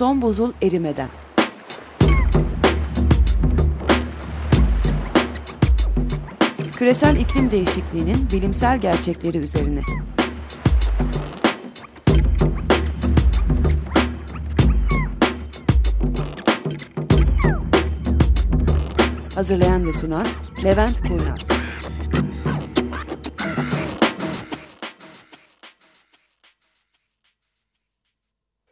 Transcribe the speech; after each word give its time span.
Son 0.00 0.22
buzul 0.22 0.52
erimeden. 0.62 1.08
Küresel 6.76 7.16
iklim 7.16 7.50
değişikliğinin 7.50 8.28
bilimsel 8.32 8.78
gerçekleri 8.78 9.38
üzerine. 9.38 9.80
Hazırlayan 19.34 19.86
ve 19.86 19.92
sunan 19.92 20.26
Levent 20.64 21.00
Kurnaz. 21.00 21.59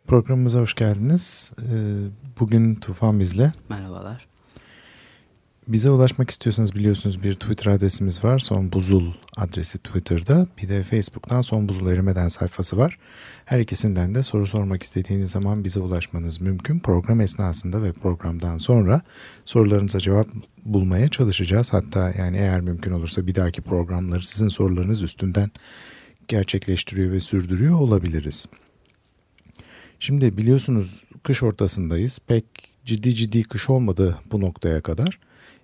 Programımıza 0.08 0.60
hoş 0.60 0.74
geldiniz. 0.74 1.52
Ee, 1.58 1.64
bugün 2.40 2.74
Tufan 2.74 3.20
bizle. 3.20 3.52
Merhabalar. 3.68 4.26
Bize 5.68 5.90
ulaşmak 5.90 6.30
istiyorsanız 6.30 6.74
biliyorsunuz 6.74 7.22
bir 7.22 7.34
Twitter 7.34 7.72
adresimiz 7.72 8.24
var. 8.24 8.38
Son 8.38 8.72
Buzul 8.72 9.12
adresi 9.36 9.78
Twitter'da. 9.78 10.46
Bir 10.62 10.68
de 10.68 10.82
Facebook'tan 10.82 11.42
Son 11.42 11.68
Buzul 11.68 11.90
Erimeden 11.90 12.28
sayfası 12.28 12.78
var. 12.78 12.98
Her 13.44 13.60
ikisinden 13.60 14.14
de 14.14 14.22
soru 14.22 14.46
sormak 14.46 14.82
istediğiniz 14.82 15.30
zaman 15.30 15.64
bize 15.64 15.80
ulaşmanız 15.80 16.40
mümkün. 16.40 16.78
Program 16.78 17.20
esnasında 17.20 17.82
ve 17.82 17.92
programdan 17.92 18.58
sonra 18.58 19.00
sorularınıza 19.44 20.00
cevap 20.00 20.26
bulmaya 20.64 21.08
çalışacağız. 21.08 21.72
Hatta 21.72 22.12
yani 22.18 22.36
eğer 22.36 22.60
mümkün 22.60 22.92
olursa 22.92 23.26
bir 23.26 23.34
dahaki 23.34 23.62
programları 23.62 24.26
sizin 24.26 24.48
sorularınız 24.48 25.02
üstünden 25.02 25.50
gerçekleştiriyor 26.28 27.12
ve 27.12 27.20
sürdürüyor 27.20 27.74
olabiliriz. 27.74 28.46
Şimdi 30.00 30.36
biliyorsunuz 30.36 31.02
kış 31.22 31.42
ortasındayız. 31.42 32.18
Pek 32.26 32.44
ciddi 32.84 33.14
ciddi 33.14 33.42
kış 33.42 33.70
olmadı 33.70 34.18
bu 34.32 34.40
noktaya 34.40 34.80
kadar. 34.80 35.18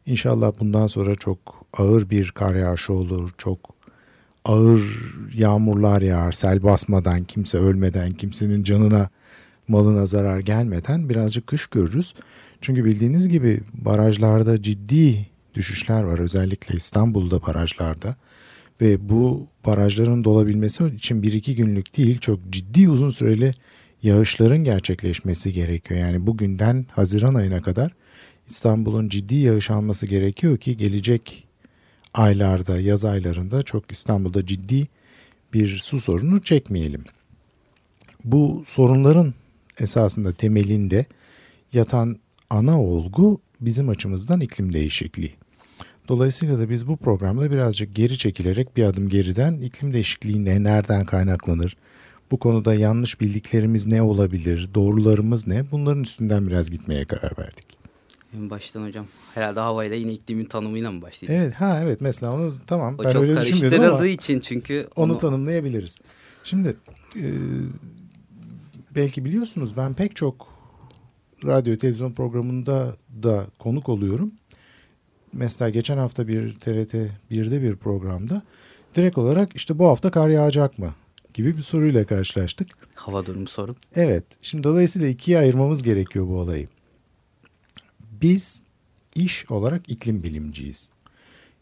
İnşallah 0.07 0.53
bundan 0.61 0.87
sonra 0.87 1.15
çok 1.15 1.39
ağır 1.73 2.11
bir 2.11 2.31
kar 2.31 2.55
yağışı 2.55 2.93
olur, 2.93 3.31
çok 3.39 3.59
ağır 4.45 4.83
yağmurlar 5.35 6.03
yağar, 6.03 6.33
sel 6.33 6.63
basmadan, 6.63 7.25
kimse 7.25 7.59
ölmeden, 7.59 8.13
kimsenin 8.13 8.65
canına, 8.65 9.09
malına 9.69 10.07
zarar 10.07 10.39
gelmeden 10.39 11.09
birazcık 11.09 11.47
kış 11.47 11.67
görürüz. 11.67 12.15
Çünkü 12.61 12.85
bildiğiniz 12.85 13.29
gibi 13.29 13.61
barajlarda 13.73 14.63
ciddi 14.63 15.27
düşüşler 15.55 16.03
var 16.03 16.19
özellikle 16.19 16.77
İstanbul'da 16.77 17.43
barajlarda 17.43 18.17
ve 18.81 19.09
bu 19.09 19.47
barajların 19.67 20.25
dolabilmesi 20.25 20.85
için 20.87 21.23
bir 21.23 21.33
iki 21.33 21.57
günlük 21.57 21.97
değil 21.97 22.19
çok 22.19 22.41
ciddi 22.51 22.89
uzun 22.89 23.11
süreli 23.11 23.55
yağışların 24.05 24.65
gerçekleşmesi 24.65 25.53
gerekiyor. 25.53 26.01
Yani 26.01 26.27
bugünden 26.27 26.87
Haziran 26.93 27.35
ayına 27.35 27.63
kadar 27.63 27.93
İstanbul'un 28.47 29.09
ciddi 29.09 29.35
yağış 29.35 29.71
alması 29.71 30.07
gerekiyor 30.07 30.59
ki 30.59 30.77
gelecek 30.77 31.47
aylarda, 32.15 32.81
yaz 32.81 33.05
aylarında 33.05 33.63
çok 33.63 33.93
İstanbul'da 33.93 34.47
ciddi 34.47 34.89
bir 35.53 35.79
su 35.79 36.01
sorunu 36.01 36.43
çekmeyelim. 36.43 37.05
Bu 38.25 38.65
sorunların 38.67 39.35
esasında 39.81 40.33
temelinde 40.33 41.07
yatan 41.73 42.19
ana 42.51 42.83
olgu 42.83 43.41
bizim 43.61 43.89
açımızdan 43.89 44.41
iklim 44.41 44.73
değişikliği. 44.73 45.35
Dolayısıyla 46.09 46.59
da 46.59 46.71
biz 46.71 46.89
bu 46.89 46.97
programda 46.97 47.51
birazcık 47.51 47.95
geri 47.95 48.19
çekilerek 48.19 48.77
bir 48.77 48.85
adım 48.85 49.09
geriden 49.09 49.55
iklim 49.61 49.93
değişikliği 49.93 50.45
ne, 50.45 50.63
nereden 50.63 51.05
kaynaklanır, 51.05 51.77
bu 52.35 52.39
konuda 52.39 52.75
yanlış 52.75 53.21
bildiklerimiz 53.21 53.87
ne 53.87 54.03
olabilir, 54.03 54.69
doğrularımız 54.75 55.47
ne 55.47 55.71
bunların 55.71 56.03
üstünden 56.03 56.47
biraz 56.47 56.71
gitmeye 56.71 57.05
karar 57.05 57.33
verdik. 57.39 57.67
En 58.37 58.51
baştan 58.51 58.87
hocam 58.87 59.07
herhalde 59.35 59.61
havayla 59.61 59.97
yine 59.97 60.13
iklimin 60.13 60.45
tanımıyla 60.45 60.91
mı 60.91 61.03
başlayacağız? 61.03 61.43
Evet 61.45 61.55
ha 61.55 61.81
evet 61.83 62.01
mesela 62.01 62.33
onu 62.33 62.55
tamam 62.67 62.95
o 62.99 63.05
ben 63.05 63.11
çok 63.11 63.23
öyle 63.23 63.35
karıştırıldığı 63.35 63.95
ama 63.95 64.07
için 64.07 64.41
çünkü 64.41 64.89
onu, 64.97 65.13
onu 65.13 65.19
tanımlayabiliriz. 65.19 65.99
Şimdi 66.45 66.77
e, 67.17 67.25
belki 68.95 69.25
biliyorsunuz 69.25 69.77
ben 69.77 69.95
pek 69.95 70.17
çok 70.17 70.49
radyo 71.45 71.77
televizyon 71.77 72.13
programında 72.13 72.97
da 73.23 73.47
konuk 73.59 73.89
oluyorum. 73.89 74.33
Mesela 75.33 75.71
geçen 75.71 75.99
hafta 75.99 76.29
bir 76.29 76.55
TRT 76.55 76.95
1'de 77.31 77.63
bir 77.63 77.77
programda 77.77 78.43
direkt 78.95 79.19
olarak 79.19 79.57
işte 79.57 79.79
bu 79.79 79.87
hafta 79.87 80.11
kar 80.11 80.29
yağacak 80.29 80.79
mı 80.79 80.95
gibi 81.35 81.57
bir 81.57 81.63
soruyla 81.63 82.07
karşılaştık. 82.07 82.69
hava 82.95 83.27
durumu 83.27 83.47
sorun. 83.47 83.77
Evet. 83.95 84.25
Şimdi 84.43 84.65
dolayısıyla 84.65 85.09
ikiye 85.09 85.39
ayırmamız 85.39 85.83
gerekiyor 85.83 86.29
bu 86.29 86.39
olayı. 86.39 86.69
Biz 88.23 88.63
iş 89.15 89.51
olarak 89.51 89.91
iklim 89.91 90.23
bilimciyiz. 90.23 90.91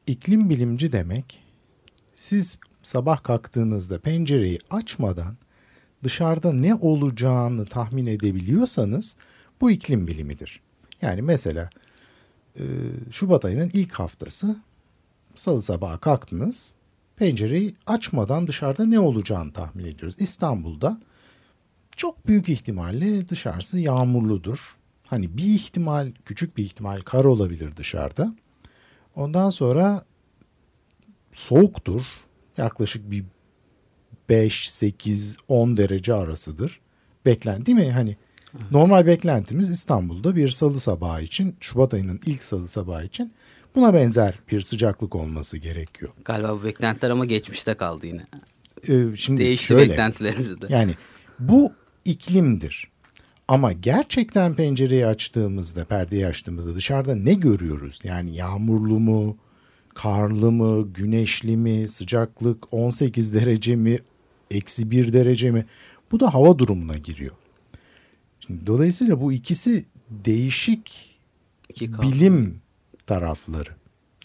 İklim 0.07 0.51
bilimci 0.51 0.93
demek 0.93 1.41
siz 2.15 2.59
sabah 2.83 3.23
kalktığınızda 3.23 3.99
pencereyi 3.99 4.59
açmadan 4.71 5.37
dışarıda 6.05 6.53
ne 6.53 6.75
olacağını 6.75 7.65
tahmin 7.65 8.07
edebiliyorsanız 8.07 9.17
bu 9.61 9.71
iklim 9.71 10.07
bilimidir. 10.07 10.61
Yani 11.03 11.23
mesela 11.23 11.71
e, 12.57 12.65
Şubat 13.11 13.45
ayının 13.45 13.71
ilk 13.73 13.93
haftası 13.93 14.57
salı 15.35 15.63
sabahı 15.63 16.01
kalktınız 16.01 16.75
pencereyi 17.17 17.75
açmadan 17.87 18.47
dışarıda 18.47 18.85
ne 18.85 19.01
olacağını 19.01 19.53
tahmin 19.53 19.85
ediyoruz. 19.85 20.17
İstanbul'da 20.19 21.01
çok 21.97 22.27
büyük 22.27 22.49
ihtimalle 22.49 23.29
dışarısı 23.29 23.81
yağmurludur. 23.81 24.59
Hani 25.09 25.37
bir 25.37 25.45
ihtimal, 25.45 26.13
küçük 26.25 26.57
bir 26.57 26.65
ihtimal 26.65 27.01
kar 27.01 27.25
olabilir 27.25 27.77
dışarıda. 27.77 28.35
Ondan 29.17 29.51
sonra 29.51 30.05
soğuktur. 31.33 32.03
Yaklaşık 32.57 33.11
bir 33.11 33.25
5, 34.29 34.71
8, 34.71 35.37
10 35.49 35.77
derece 35.77 36.15
arasıdır. 36.15 36.81
Beklenti 37.27 37.75
mi? 37.75 37.93
Hani 37.93 38.17
normal 38.71 39.07
beklentimiz 39.07 39.71
İstanbul'da 39.71 40.37
bir 40.37 40.51
salı 40.51 40.81
sabahı 40.81 41.23
için, 41.23 41.57
Şubat 41.61 41.95
ayının 41.95 42.21
ilk 42.27 42.45
salı 42.45 42.69
sabahı 42.69 43.05
için 43.05 43.33
buna 43.75 43.95
benzer 43.95 44.39
bir 44.51 44.61
sıcaklık 44.61 45.17
olması 45.17 45.59
gerekiyor. 45.59 46.13
Galiba 46.25 46.61
bu 46.61 46.65
beklentiler 46.65 47.11
ama 47.11 47.25
geçmişte 47.25 47.75
kaldı 47.75 48.07
yine. 48.07 48.27
Ee, 48.89 49.17
şimdi 49.17 49.41
Değişti 49.41 49.67
şöyle, 49.67 49.91
beklentilerimiz 49.91 50.63
de. 50.63 50.67
Yani 50.69 50.95
bu 51.39 51.73
iklimdir. 52.05 52.93
Ama 53.49 53.73
gerçekten 53.73 54.55
pencereyi 54.55 55.07
açtığımızda, 55.07 55.85
perdeyi 55.85 56.27
açtığımızda 56.27 56.75
dışarıda 56.75 57.15
ne 57.15 57.35
görüyoruz? 57.35 58.01
Yani 58.05 58.37
yağmurlu 58.37 59.01
mu, 59.01 59.37
karlı 59.95 60.53
mı, 60.53 60.89
güneşli 60.95 61.57
mi, 61.57 61.89
sıcaklık 61.89 62.75
18 62.75 63.35
derece 63.35 63.77
mi, 63.77 63.99
eksi 64.51 64.91
1 64.91 65.13
derece 65.13 65.51
mi? 65.51 65.67
Bu 66.13 66.21
da 66.21 66.35
hava 66.35 66.59
durumuna 66.59 66.99
giriyor. 66.99 67.33
Şimdi, 68.41 68.67
dolayısıyla 68.67 69.21
bu 69.21 69.33
ikisi 69.33 69.85
değişik 70.11 71.13
İki 71.69 71.93
bilim 72.03 72.61
tarafları. 73.07 73.71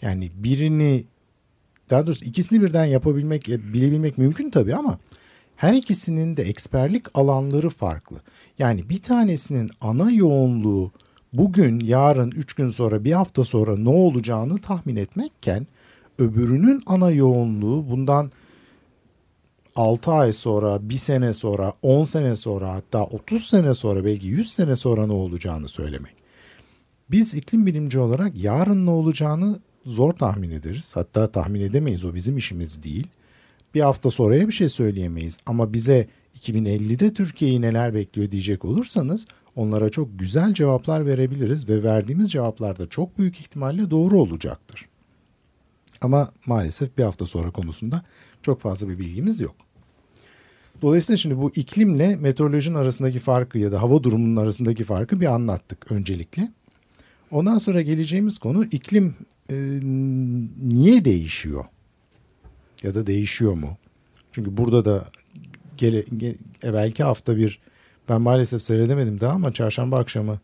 Yani 0.02 0.30
birini 0.34 1.04
daha 1.90 2.06
doğrusu 2.06 2.24
ikisini 2.24 2.62
birden 2.62 2.84
yapabilmek, 2.84 3.48
e, 3.48 3.72
bilebilmek 3.72 4.18
mümkün 4.18 4.50
tabii 4.50 4.74
ama 4.74 4.98
her 5.56 5.74
ikisinin 5.74 6.36
de 6.36 6.42
eksperlik 6.42 7.18
alanları 7.18 7.70
farklı. 7.70 8.20
Yani 8.58 8.88
bir 8.88 9.02
tanesinin 9.02 9.70
ana 9.80 10.10
yoğunluğu 10.10 10.92
bugün, 11.32 11.80
yarın, 11.80 12.30
üç 12.30 12.52
gün 12.52 12.68
sonra, 12.68 13.04
bir 13.04 13.12
hafta 13.12 13.44
sonra 13.44 13.76
ne 13.76 13.88
olacağını 13.88 14.58
tahmin 14.58 14.96
etmekken 14.96 15.66
öbürünün 16.18 16.82
ana 16.86 17.10
yoğunluğu 17.10 17.90
bundan 17.90 18.30
6 19.76 20.12
ay 20.12 20.32
sonra, 20.32 20.88
1 20.88 20.94
sene 20.94 21.32
sonra, 21.32 21.72
10 21.82 22.04
sene 22.04 22.36
sonra 22.36 22.74
hatta 22.74 23.04
30 23.04 23.46
sene 23.46 23.74
sonra 23.74 24.04
belki 24.04 24.26
100 24.26 24.52
sene 24.52 24.76
sonra 24.76 25.06
ne 25.06 25.12
olacağını 25.12 25.68
söylemek. 25.68 26.17
Biz 27.10 27.34
iklim 27.34 27.66
bilimci 27.66 27.98
olarak 27.98 28.36
yarın 28.36 28.86
ne 28.86 28.90
olacağını 28.90 29.58
zor 29.86 30.12
tahmin 30.12 30.50
ederiz. 30.50 30.90
Hatta 30.94 31.32
tahmin 31.32 31.60
edemeyiz 31.60 32.04
o 32.04 32.14
bizim 32.14 32.36
işimiz 32.36 32.82
değil. 32.82 33.06
Bir 33.74 33.80
hafta 33.80 34.10
sonraya 34.10 34.48
bir 34.48 34.52
şey 34.52 34.68
söyleyemeyiz 34.68 35.38
ama 35.46 35.72
bize 35.72 36.08
2050'de 36.40 37.14
Türkiye'yi 37.14 37.60
neler 37.60 37.94
bekliyor 37.94 38.30
diyecek 38.30 38.64
olursanız 38.64 39.26
onlara 39.56 39.90
çok 39.90 40.18
güzel 40.18 40.54
cevaplar 40.54 41.06
verebiliriz 41.06 41.68
ve 41.68 41.82
verdiğimiz 41.82 42.32
cevaplar 42.32 42.78
da 42.78 42.88
çok 42.88 43.18
büyük 43.18 43.40
ihtimalle 43.40 43.90
doğru 43.90 44.20
olacaktır. 44.20 44.88
Ama 46.00 46.32
maalesef 46.46 46.98
bir 46.98 47.02
hafta 47.02 47.26
sonra 47.26 47.50
konusunda 47.50 48.02
çok 48.42 48.60
fazla 48.60 48.88
bir 48.88 48.98
bilgimiz 48.98 49.40
yok. 49.40 49.56
Dolayısıyla 50.82 51.16
şimdi 51.16 51.38
bu 51.38 51.50
iklimle 51.50 52.16
meteorolojinin 52.16 52.74
arasındaki 52.74 53.18
farkı 53.18 53.58
ya 53.58 53.72
da 53.72 53.82
hava 53.82 54.02
durumunun 54.02 54.36
arasındaki 54.36 54.84
farkı 54.84 55.20
bir 55.20 55.26
anlattık 55.26 55.92
öncelikle. 55.92 56.52
Ondan 57.30 57.58
sonra 57.58 57.82
geleceğimiz 57.82 58.38
konu 58.38 58.64
iklim 58.64 59.14
e, 59.50 59.54
niye 60.62 61.04
değişiyor? 61.04 61.64
Ya 62.82 62.94
da 62.94 63.06
değişiyor 63.06 63.52
mu? 63.52 63.76
Çünkü 64.32 64.56
burada 64.56 64.84
da 64.84 65.08
gele, 65.76 66.04
ge, 66.16 66.34
evvelki 66.62 67.02
hafta 67.02 67.36
bir 67.36 67.58
Ben 68.08 68.20
maalesef 68.20 68.62
seyredemedim 68.62 69.20
daha 69.20 69.32
ama 69.32 69.52
çarşamba 69.52 69.98
akşamı 69.98 70.38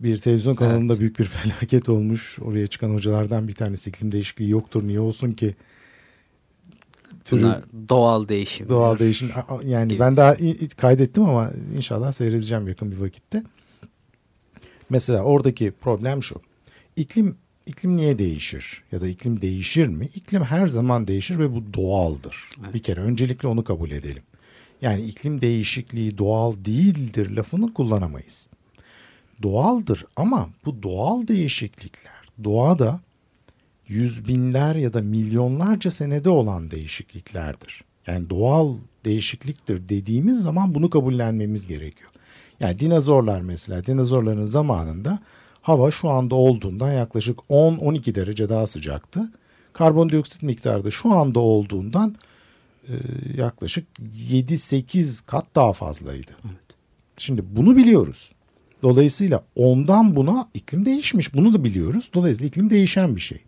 bir 0.00 0.18
televizyon 0.18 0.54
kanalında 0.54 0.92
evet. 0.92 1.00
büyük 1.00 1.18
bir 1.18 1.24
felaket 1.24 1.88
olmuş. 1.88 2.38
Oraya 2.38 2.66
çıkan 2.66 2.90
hocalardan 2.90 3.48
bir 3.48 3.52
tanesi 3.52 3.90
iklim 3.90 4.12
değişikliği 4.12 4.50
yoktur 4.50 4.82
niye 4.82 5.00
olsun 5.00 5.32
ki? 5.32 5.54
Türü, 7.24 7.42
Bunlar 7.42 7.62
doğal 7.88 8.28
değişim. 8.28 8.68
Doğal 8.68 8.98
değişim. 8.98 9.30
Yani 9.64 9.88
gibi. 9.88 10.00
ben 10.00 10.16
daha 10.16 10.36
kaydettim 10.76 11.22
ama 11.22 11.50
inşallah 11.76 12.12
seyredeceğim 12.12 12.68
yakın 12.68 12.92
bir 12.92 12.96
vakitte. 12.96 13.42
Mesela 14.90 15.22
oradaki 15.22 15.72
problem 15.80 16.22
şu. 16.22 16.40
İklim 16.96 17.36
iklim 17.66 17.96
niye 17.96 18.18
değişir? 18.18 18.82
Ya 18.92 19.00
da 19.00 19.08
iklim 19.08 19.40
değişir 19.40 19.86
mi? 19.86 20.08
İklim 20.14 20.42
her 20.42 20.66
zaman 20.66 21.06
değişir 21.06 21.38
ve 21.38 21.54
bu 21.54 21.74
doğaldır. 21.74 22.36
Evet. 22.64 22.74
Bir 22.74 22.82
kere 22.82 23.00
öncelikle 23.00 23.48
onu 23.48 23.64
kabul 23.64 23.90
edelim. 23.90 24.22
Yani 24.82 25.02
iklim 25.02 25.40
değişikliği 25.40 26.18
doğal 26.18 26.54
değildir 26.64 27.30
lafını 27.30 27.74
kullanamayız. 27.74 28.48
Doğaldır 29.42 30.04
ama 30.16 30.48
bu 30.64 30.82
doğal 30.82 31.28
değişiklikler 31.28 32.24
doğada 32.44 33.00
yüz 33.88 34.28
binler 34.28 34.76
ya 34.76 34.92
da 34.92 35.00
milyonlarca 35.00 35.90
senede 35.90 36.30
olan 36.30 36.70
değişikliklerdir. 36.70 37.84
Yani 38.06 38.30
doğal 38.30 38.76
değişikliktir 39.04 39.88
dediğimiz 39.88 40.42
zaman 40.42 40.74
bunu 40.74 40.90
kabullenmemiz 40.90 41.66
gerekiyor. 41.66 42.10
Yani 42.60 42.80
dinozorlar 42.80 43.40
mesela 43.40 43.86
dinozorların 43.86 44.44
zamanında 44.44 45.18
hava 45.62 45.90
şu 45.90 46.08
anda 46.08 46.34
olduğundan 46.34 46.92
yaklaşık 46.92 47.38
10-12 47.38 48.14
derece 48.14 48.48
daha 48.48 48.66
sıcaktı. 48.66 49.32
Karbondioksit 49.72 50.42
miktarı 50.42 50.84
da 50.84 50.90
şu 50.90 51.12
anda 51.12 51.40
olduğundan 51.40 52.16
e, 52.88 52.92
yaklaşık 53.36 53.86
7-8 54.30 55.26
kat 55.26 55.46
daha 55.54 55.72
fazlaydı. 55.72 56.30
Evet. 56.44 56.56
Şimdi 57.18 57.42
bunu 57.56 57.76
biliyoruz. 57.76 58.32
Dolayısıyla 58.82 59.44
ondan 59.56 60.16
buna 60.16 60.48
iklim 60.54 60.86
değişmiş. 60.86 61.34
Bunu 61.34 61.52
da 61.52 61.64
biliyoruz. 61.64 62.10
Dolayısıyla 62.14 62.48
iklim 62.48 62.70
değişen 62.70 63.16
bir 63.16 63.20
şey. 63.20 63.38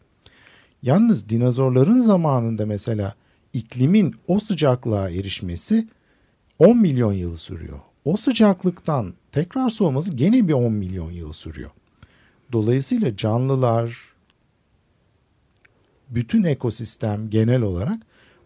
Yalnız 0.82 1.28
dinozorların 1.28 2.00
zamanında 2.00 2.66
mesela 2.66 3.14
iklimin 3.52 4.14
o 4.28 4.40
sıcaklığa 4.40 5.10
erişmesi 5.10 5.88
10 6.58 6.78
milyon 6.78 7.12
yıl 7.12 7.36
sürüyor. 7.36 7.78
O 8.06 8.16
sıcaklıktan 8.16 9.14
tekrar 9.32 9.70
soğuması 9.70 10.12
gene 10.12 10.48
bir 10.48 10.52
10 10.52 10.72
milyon 10.72 11.10
yıl 11.10 11.32
sürüyor. 11.32 11.70
Dolayısıyla 12.52 13.16
canlılar, 13.16 13.98
bütün 16.08 16.44
ekosistem 16.44 17.30
genel 17.30 17.62
olarak 17.62 18.02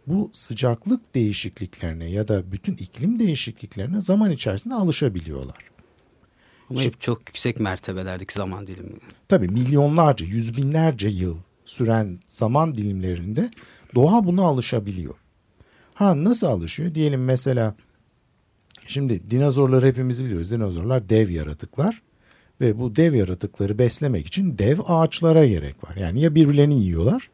bu 0.06 0.30
sıcaklık 0.32 1.14
değişikliklerine 1.14 2.10
ya 2.10 2.28
da 2.28 2.52
bütün 2.52 2.72
iklim 2.72 3.18
değişikliklerine 3.18 4.00
zaman 4.00 4.30
içerisinde 4.30 4.74
alışabiliyorlar. 4.74 5.70
Ama 6.70 6.82
hep 6.82 7.00
çok 7.00 7.28
yüksek 7.28 7.60
mertebelerdeki 7.60 8.34
zaman 8.34 8.66
dilimi. 8.66 8.98
Tabii 9.28 9.48
milyonlarca, 9.48 10.26
yüz 10.26 10.56
binlerce 10.56 11.08
yıl 11.08 11.36
süren 11.64 12.20
zaman 12.26 12.74
dilimlerinde 12.74 13.50
doğa 13.94 14.24
buna 14.24 14.42
alışabiliyor. 14.42 15.14
Ha 15.94 16.24
nasıl 16.24 16.46
alışıyor? 16.46 16.94
Diyelim 16.94 17.24
mesela 17.24 17.74
şimdi 18.90 19.30
dinozorları 19.30 19.86
hepimiz 19.86 20.24
biliyoruz. 20.24 20.50
Dinozorlar 20.50 21.08
dev 21.08 21.30
yaratıklar 21.30 22.02
ve 22.60 22.78
bu 22.78 22.96
dev 22.96 23.14
yaratıkları 23.14 23.78
beslemek 23.78 24.26
için 24.26 24.58
dev 24.58 24.78
ağaçlara 24.86 25.46
gerek 25.46 25.84
var. 25.84 25.96
Yani 25.96 26.20
ya 26.20 26.34
birbirlerini 26.34 26.84
yiyorlar 26.84 27.30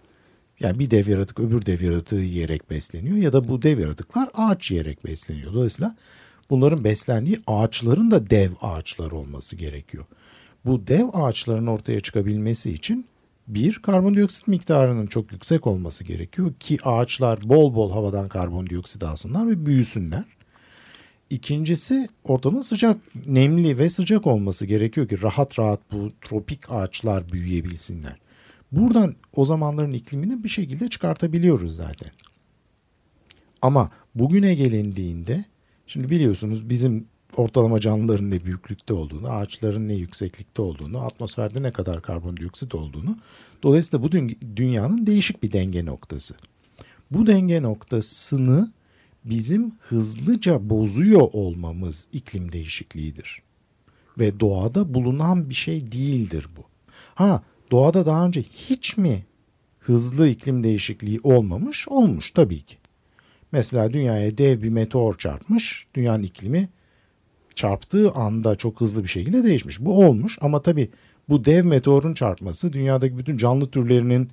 yani 0.60 0.78
bir 0.78 0.90
dev 0.90 1.08
yaratık 1.08 1.40
öbür 1.40 1.66
dev 1.66 1.82
yaratığı 1.82 2.16
yiyerek 2.16 2.70
besleniyor 2.70 3.16
ya 3.16 3.32
da 3.32 3.48
bu 3.48 3.62
dev 3.62 3.78
yaratıklar 3.78 4.28
ağaç 4.34 4.70
yiyerek 4.70 5.04
besleniyor. 5.04 5.54
Dolayısıyla 5.54 5.96
bunların 6.50 6.84
beslendiği 6.84 7.40
ağaçların 7.46 8.10
da 8.10 8.30
dev 8.30 8.50
ağaçlar 8.60 9.10
olması 9.10 9.56
gerekiyor. 9.56 10.04
Bu 10.64 10.86
dev 10.86 11.06
ağaçların 11.12 11.66
ortaya 11.66 12.00
çıkabilmesi 12.00 12.72
için 12.72 13.06
bir, 13.48 13.78
karbondioksit 13.78 14.48
miktarının 14.48 15.06
çok 15.06 15.32
yüksek 15.32 15.66
olması 15.66 16.04
gerekiyor 16.04 16.54
ki 16.60 16.78
ağaçlar 16.84 17.48
bol 17.48 17.74
bol 17.74 17.92
havadan 17.92 18.28
karbondioksit 18.28 19.02
alsınlar 19.02 19.48
ve 19.48 19.66
büyüsünler. 19.66 20.24
İkincisi 21.31 22.08
ortamın 22.25 22.61
sıcak, 22.61 23.00
nemli 23.26 23.78
ve 23.78 23.90
sıcak 23.90 24.26
olması 24.26 24.67
gerekiyor 24.67 25.08
ki 25.08 25.23
rahat 25.23 25.58
rahat 25.58 25.81
bu 25.93 26.12
tropik 26.20 26.70
ağaçlar 26.70 27.32
büyüyebilsinler. 27.32 28.17
Buradan 28.73 29.14
o 29.32 29.44
zamanların 29.44 29.93
iklimini 29.93 30.44
bir 30.44 30.49
şekilde 30.49 30.88
çıkartabiliyoruz 30.88 31.76
zaten. 31.76 32.11
Ama 33.62 33.90
bugüne 34.14 34.55
gelindiğinde 34.55 35.44
şimdi 35.87 36.11
biliyorsunuz 36.11 36.69
bizim 36.69 37.06
ortalama 37.37 37.81
canlıların 37.81 38.31
ne 38.31 38.44
büyüklükte 38.44 38.94
olduğunu, 38.94 39.28
ağaçların 39.28 39.88
ne 39.88 39.94
yükseklikte 39.94 40.62
olduğunu, 40.62 41.00
atmosferde 41.00 41.62
ne 41.62 41.70
kadar 41.70 42.02
karbondioksit 42.02 42.75
olduğunu. 42.75 43.19
Dolayısıyla 43.62 44.02
bu 44.02 44.12
dünyanın 44.56 45.06
değişik 45.06 45.43
bir 45.43 45.52
denge 45.52 45.84
noktası. 45.84 46.34
Bu 47.11 47.26
denge 47.26 47.62
noktasını 47.62 48.73
bizim 49.31 49.73
hızlıca 49.81 50.70
bozuyor 50.70 51.28
olmamız 51.32 52.06
iklim 52.12 52.52
değişikliğidir. 52.52 53.43
Ve 54.19 54.40
doğada 54.40 54.94
bulunan 54.94 55.50
bir 55.50 55.55
şey 55.55 55.93
değildir 55.93 56.46
bu. 56.56 56.64
Ha 57.14 57.43
doğada 57.70 58.06
daha 58.06 58.26
önce 58.26 58.43
hiç 58.43 58.96
mi 58.96 59.25
hızlı 59.78 60.28
iklim 60.28 60.64
değişikliği 60.64 61.20
olmamış? 61.23 61.88
Olmuş 61.88 62.31
tabii 62.31 62.61
ki. 62.61 62.76
Mesela 63.52 63.93
dünyaya 63.93 64.38
dev 64.38 64.62
bir 64.62 64.69
meteor 64.69 65.19
çarpmış. 65.19 65.87
Dünyanın 65.94 66.23
iklimi 66.23 66.69
çarptığı 67.55 68.12
anda 68.12 68.56
çok 68.56 68.81
hızlı 68.81 69.02
bir 69.02 69.08
şekilde 69.08 69.44
değişmiş. 69.44 69.81
Bu 69.81 70.06
olmuş 70.06 70.38
ama 70.40 70.62
tabii 70.62 70.90
bu 71.28 71.44
dev 71.44 71.64
meteorun 71.64 72.14
çarpması 72.14 72.73
dünyadaki 72.73 73.19
bütün 73.19 73.38
canlı 73.38 73.70
türlerinin 73.70 74.31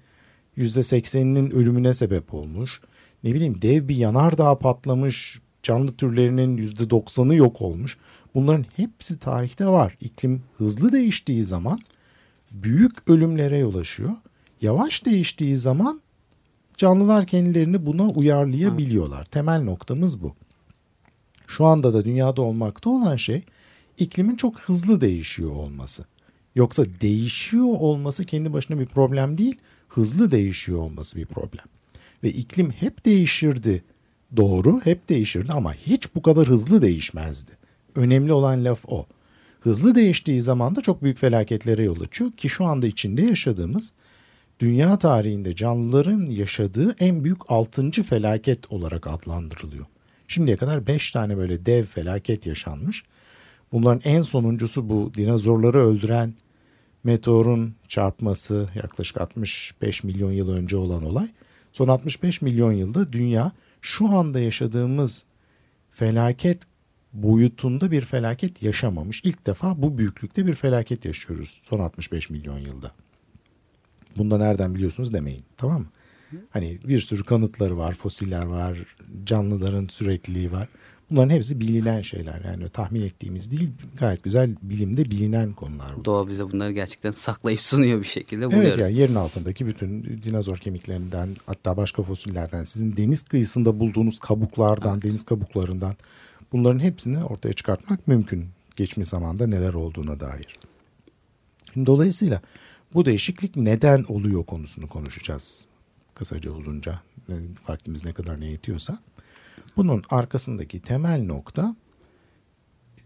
%80'inin 0.58 1.52
ölümüne 1.52 1.94
sebep 1.94 2.34
olmuş. 2.34 2.82
Ne 3.24 3.34
bileyim 3.34 3.62
dev 3.62 3.88
bir 3.88 3.96
yanardağ 3.96 4.60
patlamış, 4.60 5.42
canlı 5.64 5.96
türlerinin 5.96 6.58
%90'ı 6.58 7.36
yok 7.36 7.62
olmuş. 7.62 7.98
Bunların 8.36 8.66
hepsi 8.76 9.20
tarihte 9.20 9.68
var. 9.68 9.98
İklim 10.02 10.44
hızlı 10.58 10.92
değiştiği 10.92 11.44
zaman 11.44 11.80
büyük 12.52 13.10
ölümlere 13.10 13.58
yol 13.58 13.76
açıyor. 13.76 14.12
Yavaş 14.62 15.06
değiştiği 15.06 15.58
zaman 15.58 16.02
canlılar 16.78 17.28
kendilerini 17.28 17.86
buna 17.86 18.10
uyarlayabiliyorlar. 18.10 19.26
Temel 19.26 19.62
noktamız 19.62 20.22
bu. 20.22 20.36
Şu 21.48 21.66
anda 21.66 21.94
da 21.94 22.06
dünyada 22.06 22.42
olmakta 22.42 22.90
olan 22.90 23.16
şey 23.16 23.44
iklimin 23.98 24.36
çok 24.36 24.60
hızlı 24.60 25.02
değişiyor 25.02 25.52
olması. 25.52 26.06
Yoksa 26.56 26.86
değişiyor 27.02 27.66
olması 27.66 28.26
kendi 28.26 28.54
başına 28.54 28.80
bir 28.80 28.86
problem 28.86 29.38
değil, 29.38 29.58
hızlı 29.88 30.32
değişiyor 30.32 30.80
olması 30.80 31.18
bir 31.18 31.26
problem. 31.26 31.66
Ve 32.24 32.30
iklim 32.30 32.72
hep 32.72 33.06
değişirdi. 33.06 33.84
Doğru, 34.36 34.82
hep 34.84 35.10
değişirdi 35.10 35.52
ama 35.52 35.74
hiç 35.74 36.16
bu 36.16 36.22
kadar 36.22 36.48
hızlı 36.48 36.82
değişmezdi. 36.82 37.52
Önemli 37.96 38.34
olan 38.34 38.66
laf 38.66 38.80
o. 38.88 39.06
Hızlı 39.60 39.96
değiştiği 39.96 40.42
zaman 40.42 40.76
da 40.76 40.82
çok 40.82 41.04
büyük 41.04 41.18
felaketlere 41.18 41.84
yol 41.84 42.02
açıyor 42.02 42.32
ki 42.32 42.50
şu 42.50 42.66
anda 42.66 42.88
içinde 42.88 43.22
yaşadığımız 43.22 43.94
dünya 44.60 44.98
tarihinde 44.98 45.56
canlıların 45.56 46.30
yaşadığı 46.30 46.96
en 47.00 47.24
büyük 47.24 47.52
altıncı 47.52 48.04
felaket 48.04 48.72
olarak 48.72 49.08
adlandırılıyor. 49.08 49.86
Şimdiye 50.28 50.58
kadar 50.58 50.88
5 50.88 51.12
tane 51.12 51.38
böyle 51.38 51.66
dev 51.66 51.84
felaket 51.84 52.46
yaşanmış. 52.46 53.04
Bunların 53.72 54.02
en 54.12 54.22
sonuncusu 54.22 54.90
bu 54.90 55.12
dinozorları 55.14 55.88
öldüren 55.88 56.34
meteorun 57.04 57.76
çarpması 57.88 58.70
yaklaşık 58.76 59.22
65 59.22 60.04
milyon 60.04 60.32
yıl 60.32 60.50
önce 60.50 60.78
olan 60.78 61.04
olay. 61.04 61.28
Son 61.74 61.88
65 61.88 62.42
milyon 62.42 62.72
yılda 62.72 63.14
dünya 63.14 63.52
şu 63.82 64.10
anda 64.10 64.40
yaşadığımız 64.40 65.26
felaket 65.92 66.64
boyutunda 67.14 67.92
bir 67.92 68.02
felaket 68.02 68.64
yaşamamış. 68.64 69.22
İlk 69.24 69.46
defa 69.46 69.82
bu 69.82 69.98
büyüklükte 69.98 70.46
bir 70.48 70.54
felaket 70.54 71.06
yaşıyoruz 71.06 71.62
son 71.64 71.80
65 71.80 72.30
milyon 72.30 72.60
yılda. 72.60 72.92
Bunda 74.18 74.38
nereden 74.38 74.76
biliyorsunuz 74.76 75.14
demeyin 75.14 75.44
tamam 75.58 75.82
mı? 75.82 75.88
Hani 76.50 76.80
bir 76.88 77.02
sürü 77.02 77.24
kanıtları 77.24 77.78
var, 77.78 77.94
fosiller 77.94 78.46
var, 78.46 78.78
canlıların 79.24 79.88
sürekliliği 79.88 80.52
var. 80.52 80.68
Bunların 81.14 81.30
hepsi 81.30 81.60
bilinen 81.60 82.02
şeyler. 82.02 82.42
Yani 82.46 82.70
tahmin 82.70 83.02
ettiğimiz 83.02 83.52
değil 83.52 83.70
gayet 84.00 84.24
güzel 84.24 84.56
bilimde 84.62 85.06
bilinen 85.06 85.54
konular. 85.54 85.98
Bu. 85.98 86.06
Doğa 86.06 86.28
bize 86.28 86.52
bunları 86.52 86.72
gerçekten 86.72 87.12
saklayıp 87.12 87.60
sunuyor 87.60 88.00
bir 88.00 88.06
şekilde 88.06 88.46
buluyoruz. 88.46 88.68
Evet 88.68 88.78
yani 88.78 88.98
yerin 88.98 89.16
altındaki 89.16 89.68
bütün 89.68 90.04
dinozor 90.24 90.58
kemiklerinden 90.58 91.36
hatta 91.46 91.78
başka 91.78 92.04
fosillerden 92.04 92.64
sizin 92.64 92.98
deniz 92.98 93.24
kıyısında 93.24 93.80
bulduğunuz 93.80 94.20
kabuklardan, 94.20 94.94
evet. 94.94 95.04
deniz 95.04 95.26
kabuklarından 95.26 95.96
bunların 96.52 96.80
hepsini 96.80 97.24
ortaya 97.24 97.54
çıkartmak 97.54 98.08
mümkün. 98.08 98.46
Geçmiş 98.76 99.08
zamanda 99.08 99.48
neler 99.48 99.74
olduğuna 99.74 100.20
dair. 100.20 100.58
Dolayısıyla 101.86 102.42
bu 102.94 103.06
değişiklik 103.06 103.56
neden 103.56 104.04
oluyor 104.04 104.44
konusunu 104.44 104.90
konuşacağız 104.90 105.68
kısaca 106.16 106.52
uzunca 106.52 107.00
vaktimiz 107.68 108.06
ne 108.06 108.14
kadar 108.14 108.42
ne 108.42 108.46
yetiyorsa. 108.46 109.00
Bunun 109.78 110.04
arkasındaki 110.10 110.82
temel 110.82 111.24
nokta 111.24 111.76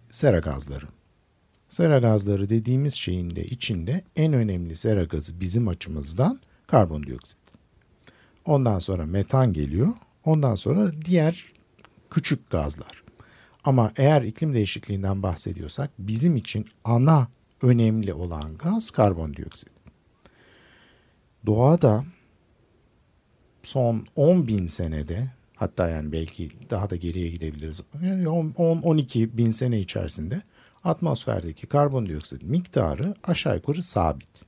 sera 0.09 0.39
gazları. 0.39 0.85
Sera 1.69 1.99
gazları 1.99 2.49
dediğimiz 2.49 2.93
şeyin 2.93 3.35
de 3.35 3.45
içinde 3.45 4.03
en 4.15 4.33
önemli 4.33 4.75
sera 4.75 5.03
gazı 5.03 5.39
bizim 5.39 5.67
açımızdan 5.67 6.39
karbondioksit. 6.67 7.37
Ondan 8.45 8.79
sonra 8.79 9.05
metan 9.05 9.53
geliyor. 9.53 9.87
Ondan 10.25 10.55
sonra 10.55 10.91
diğer 11.05 11.53
küçük 12.09 12.49
gazlar. 12.49 13.03
Ama 13.63 13.91
eğer 13.95 14.21
iklim 14.21 14.53
değişikliğinden 14.53 15.23
bahsediyorsak 15.23 15.91
bizim 15.99 16.35
için 16.35 16.65
ana 16.83 17.27
önemli 17.61 18.13
olan 18.13 18.57
gaz 18.57 18.89
karbondioksit. 18.89 19.71
Doğada 21.45 22.05
son 23.63 24.07
10 24.15 24.47
bin 24.47 24.67
senede 24.67 25.31
hatta 25.57 25.89
yani 25.89 26.11
belki 26.11 26.49
daha 26.69 26.89
da 26.89 26.95
geriye 26.95 27.29
gidebiliriz. 27.29 27.81
10-12 28.01 29.37
bin 29.37 29.51
sene 29.51 29.79
içerisinde 29.79 30.41
atmosferdeki 30.83 31.67
karbondioksit 31.67 32.43
miktarı 32.43 33.15
aşağı 33.23 33.55
yukarı 33.55 33.83
sabit. 33.83 34.45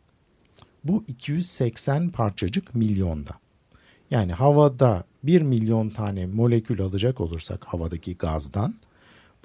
Bu 0.83 1.03
280 1.07 2.09
parçacık 2.09 2.75
milyonda. 2.75 3.31
Yani 4.11 4.33
havada 4.33 5.03
1 5.23 5.41
milyon 5.41 5.89
tane 5.89 6.25
molekül 6.25 6.81
alacak 6.81 7.21
olursak 7.21 7.65
havadaki 7.65 8.17
gazdan 8.17 8.75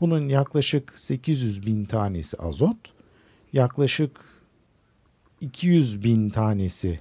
bunun 0.00 0.28
yaklaşık 0.28 0.99
800 0.99 1.66
bin 1.66 1.85
tanesi 1.85 2.37
azot, 2.37 2.78
yaklaşık 3.52 4.21
200 5.40 6.04
bin 6.04 6.30
tanesi 6.30 7.00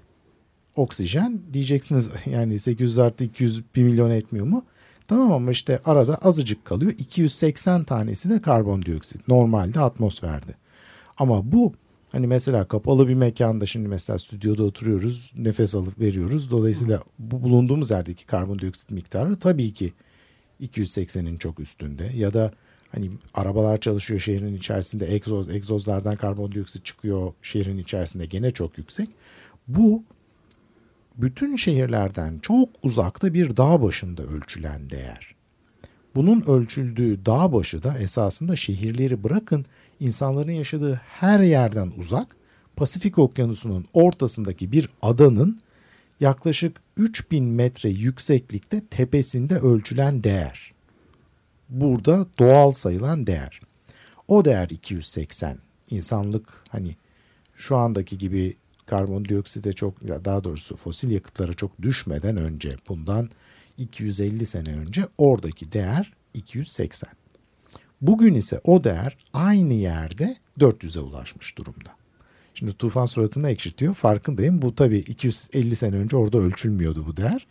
oksijen 0.75 1.41
diyeceksiniz 1.53 2.09
yani 2.25 2.59
800 2.59 2.99
artı 2.99 3.23
200 3.23 3.75
1 3.75 3.83
milyon 3.83 4.09
etmiyor 4.09 4.45
mu? 4.45 4.65
Tamam 5.07 5.31
ama 5.31 5.51
işte 5.51 5.79
arada 5.85 6.15
azıcık 6.15 6.65
kalıyor. 6.65 6.91
280 6.97 7.83
tanesi 7.83 8.29
de 8.29 8.41
karbondioksit. 8.41 9.27
Normalde 9.27 9.79
atmosferde. 9.79 10.55
Ama 11.17 11.51
bu 11.51 11.73
hani 12.11 12.27
mesela 12.27 12.67
kapalı 12.67 13.07
bir 13.07 13.13
mekanda 13.13 13.65
şimdi 13.65 13.87
mesela 13.87 14.19
stüdyoda 14.19 14.63
oturuyoruz. 14.63 15.31
Nefes 15.37 15.75
alıp 15.75 15.99
veriyoruz. 15.99 16.51
Dolayısıyla 16.51 17.03
bu 17.19 17.43
bulunduğumuz 17.43 17.91
yerdeki 17.91 18.25
karbondioksit 18.25 18.91
miktarı 18.91 19.35
tabii 19.39 19.73
ki 19.73 19.93
280'in 20.61 21.37
çok 21.37 21.59
üstünde. 21.59 22.11
Ya 22.15 22.33
da 22.33 22.51
hani 22.91 23.11
arabalar 23.33 23.79
çalışıyor 23.79 24.19
şehrin 24.19 24.55
içerisinde 24.55 25.15
egzoz, 25.15 25.49
egzozlardan 25.49 26.15
karbondioksit 26.15 26.85
çıkıyor 26.85 27.33
şehrin 27.41 27.77
içerisinde 27.77 28.25
gene 28.25 28.51
çok 28.51 28.77
yüksek. 28.77 29.09
Bu 29.67 30.03
bütün 31.17 31.55
şehirlerden 31.55 32.39
çok 32.39 32.69
uzakta 32.83 33.33
bir 33.33 33.57
dağ 33.57 33.81
başında 33.81 34.23
ölçülen 34.23 34.89
değer. 34.89 35.35
Bunun 36.15 36.41
ölçüldüğü 36.41 37.25
dağ 37.25 37.53
başı 37.53 37.83
da 37.83 37.97
esasında 37.97 38.55
şehirleri 38.55 39.23
bırakın 39.23 39.65
insanların 39.99 40.51
yaşadığı 40.51 41.01
her 41.05 41.39
yerden 41.39 41.91
uzak 41.97 42.35
Pasifik 42.75 43.19
Okyanusu'nun 43.19 43.85
ortasındaki 43.93 44.71
bir 44.71 44.89
adanın 45.01 45.61
yaklaşık 46.19 46.81
3000 46.97 47.43
metre 47.43 47.89
yükseklikte 47.89 48.85
tepesinde 48.85 49.59
ölçülen 49.59 50.23
değer. 50.23 50.73
Burada 51.69 52.27
doğal 52.39 52.71
sayılan 52.71 53.27
değer. 53.27 53.61
O 54.27 54.45
değer 54.45 54.69
280. 54.69 55.57
İnsanlık 55.89 56.63
hani 56.69 56.95
şu 57.55 57.75
andaki 57.75 58.17
gibi 58.17 58.55
karbondioksite 58.85 59.73
çok 59.73 60.01
daha 60.01 60.43
doğrusu 60.43 60.75
fosil 60.75 61.11
yakıtlara 61.11 61.53
çok 61.53 61.81
düşmeden 61.81 62.37
önce 62.37 62.75
bundan 62.89 63.29
250 63.77 64.45
sene 64.45 64.77
önce 64.77 65.07
oradaki 65.17 65.71
değer 65.71 66.13
280. 66.33 67.09
Bugün 68.01 68.33
ise 68.33 68.61
o 68.63 68.83
değer 68.83 69.17
aynı 69.33 69.73
yerde 69.73 70.35
400'e 70.59 71.01
ulaşmış 71.01 71.57
durumda. 71.57 71.89
Şimdi 72.53 72.73
tufan 72.73 73.05
suratını 73.05 73.49
ekşitiyor 73.49 73.93
farkındayım. 73.93 74.61
Bu 74.61 74.75
tabii 74.75 74.97
250 74.97 75.75
sene 75.75 75.95
önce 75.95 76.17
orada 76.17 76.37
ölçülmüyordu 76.37 77.05
bu 77.07 77.17
değer. 77.17 77.47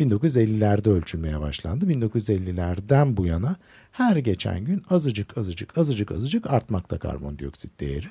1950'lerde 0.00 0.90
ölçülmeye 0.90 1.40
başlandı. 1.40 1.86
1950'lerden 1.86 3.16
bu 3.16 3.26
yana 3.26 3.56
her 3.92 4.16
geçen 4.16 4.64
gün 4.64 4.82
azıcık 4.90 5.38
azıcık 5.38 5.78
azıcık 5.78 6.12
azıcık 6.12 6.50
artmakta 6.50 6.98
karbondioksit 6.98 7.80
değeri 7.80 8.06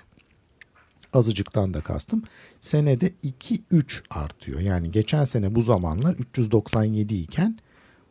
azıcıktan 1.13 1.73
da 1.73 1.81
kastım 1.81 2.23
senede 2.61 3.11
2-3 3.41 4.01
artıyor. 4.09 4.59
Yani 4.59 4.91
geçen 4.91 5.25
sene 5.25 5.55
bu 5.55 5.61
zamanlar 5.61 6.15
397 6.15 7.15
iken 7.15 7.59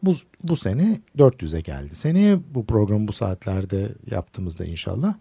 bu, 0.03 0.15
bu 0.43 0.57
sene 0.57 1.01
400'e 1.19 1.61
geldi. 1.61 1.95
Seneye 1.95 2.39
bu 2.55 2.67
programı 2.67 3.09
bu 3.09 3.13
saatlerde 3.13 3.95
yaptığımızda 4.11 4.65
inşallah 4.65 5.15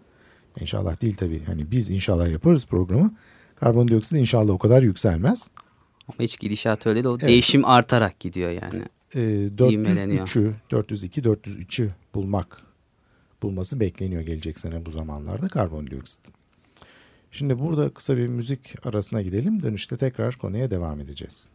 inşallah 0.60 1.02
değil 1.02 1.16
tabii 1.16 1.44
hani 1.44 1.70
biz 1.70 1.90
inşallah 1.90 2.30
yaparız 2.30 2.66
programı. 2.66 3.14
Karbondioksit 3.56 4.12
inşallah 4.12 4.52
o 4.52 4.58
kadar 4.58 4.82
yükselmez. 4.82 5.48
Ama 6.08 6.24
hiç 6.24 6.40
gidişat 6.40 6.86
öyle 6.86 7.04
de 7.04 7.08
o 7.08 7.12
evet. 7.12 7.28
değişim 7.28 7.64
artarak 7.64 8.20
gidiyor 8.20 8.50
yani. 8.50 8.82
E, 9.14 9.20
403'ü, 9.48 10.52
402, 10.70 11.22
403'ü 11.22 11.90
bulmak 12.14 12.62
bulması 13.42 13.80
bekleniyor 13.80 14.22
gelecek 14.22 14.58
sene 14.58 14.86
bu 14.86 14.90
zamanlarda 14.90 15.48
karbondioksit. 15.48 16.37
Şimdi 17.32 17.58
burada 17.58 17.90
kısa 17.90 18.16
bir 18.16 18.26
müzik 18.26 18.86
arasına 18.86 19.22
gidelim. 19.22 19.62
Dönüşte 19.62 19.96
tekrar 19.96 20.36
konuya 20.38 20.70
devam 20.70 21.00
edeceğiz. 21.00 21.48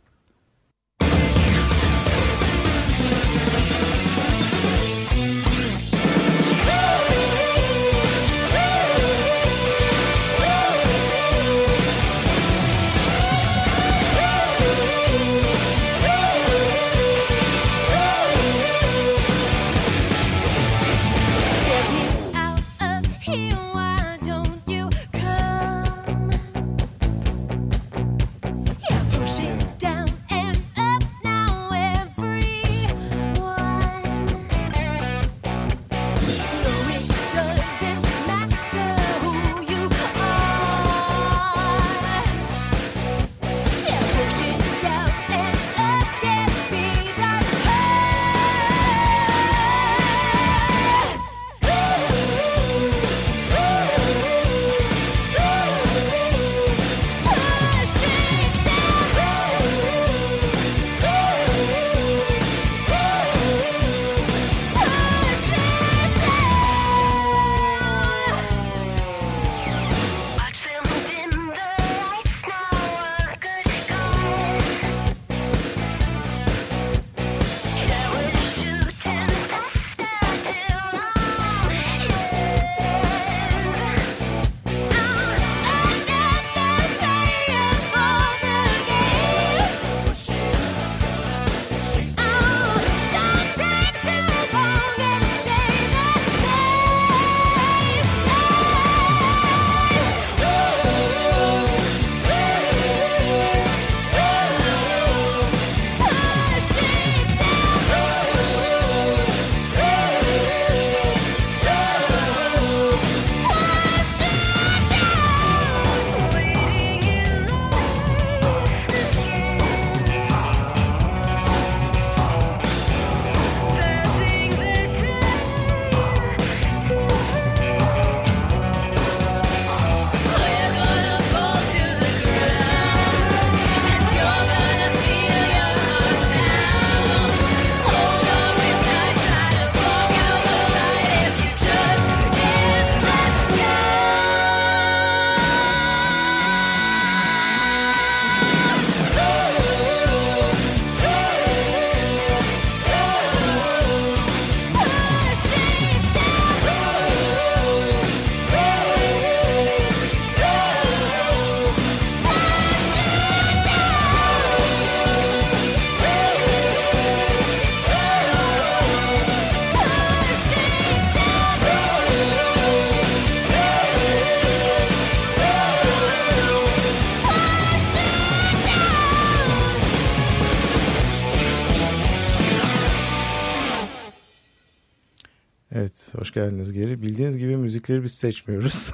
Hoş 186.33 186.43
geldiniz 186.43 186.73
geri. 186.73 187.01
Bildiğiniz 187.01 187.37
gibi 187.37 187.57
müzikleri 187.57 188.03
biz 188.03 188.11
seçmiyoruz. 188.11 188.91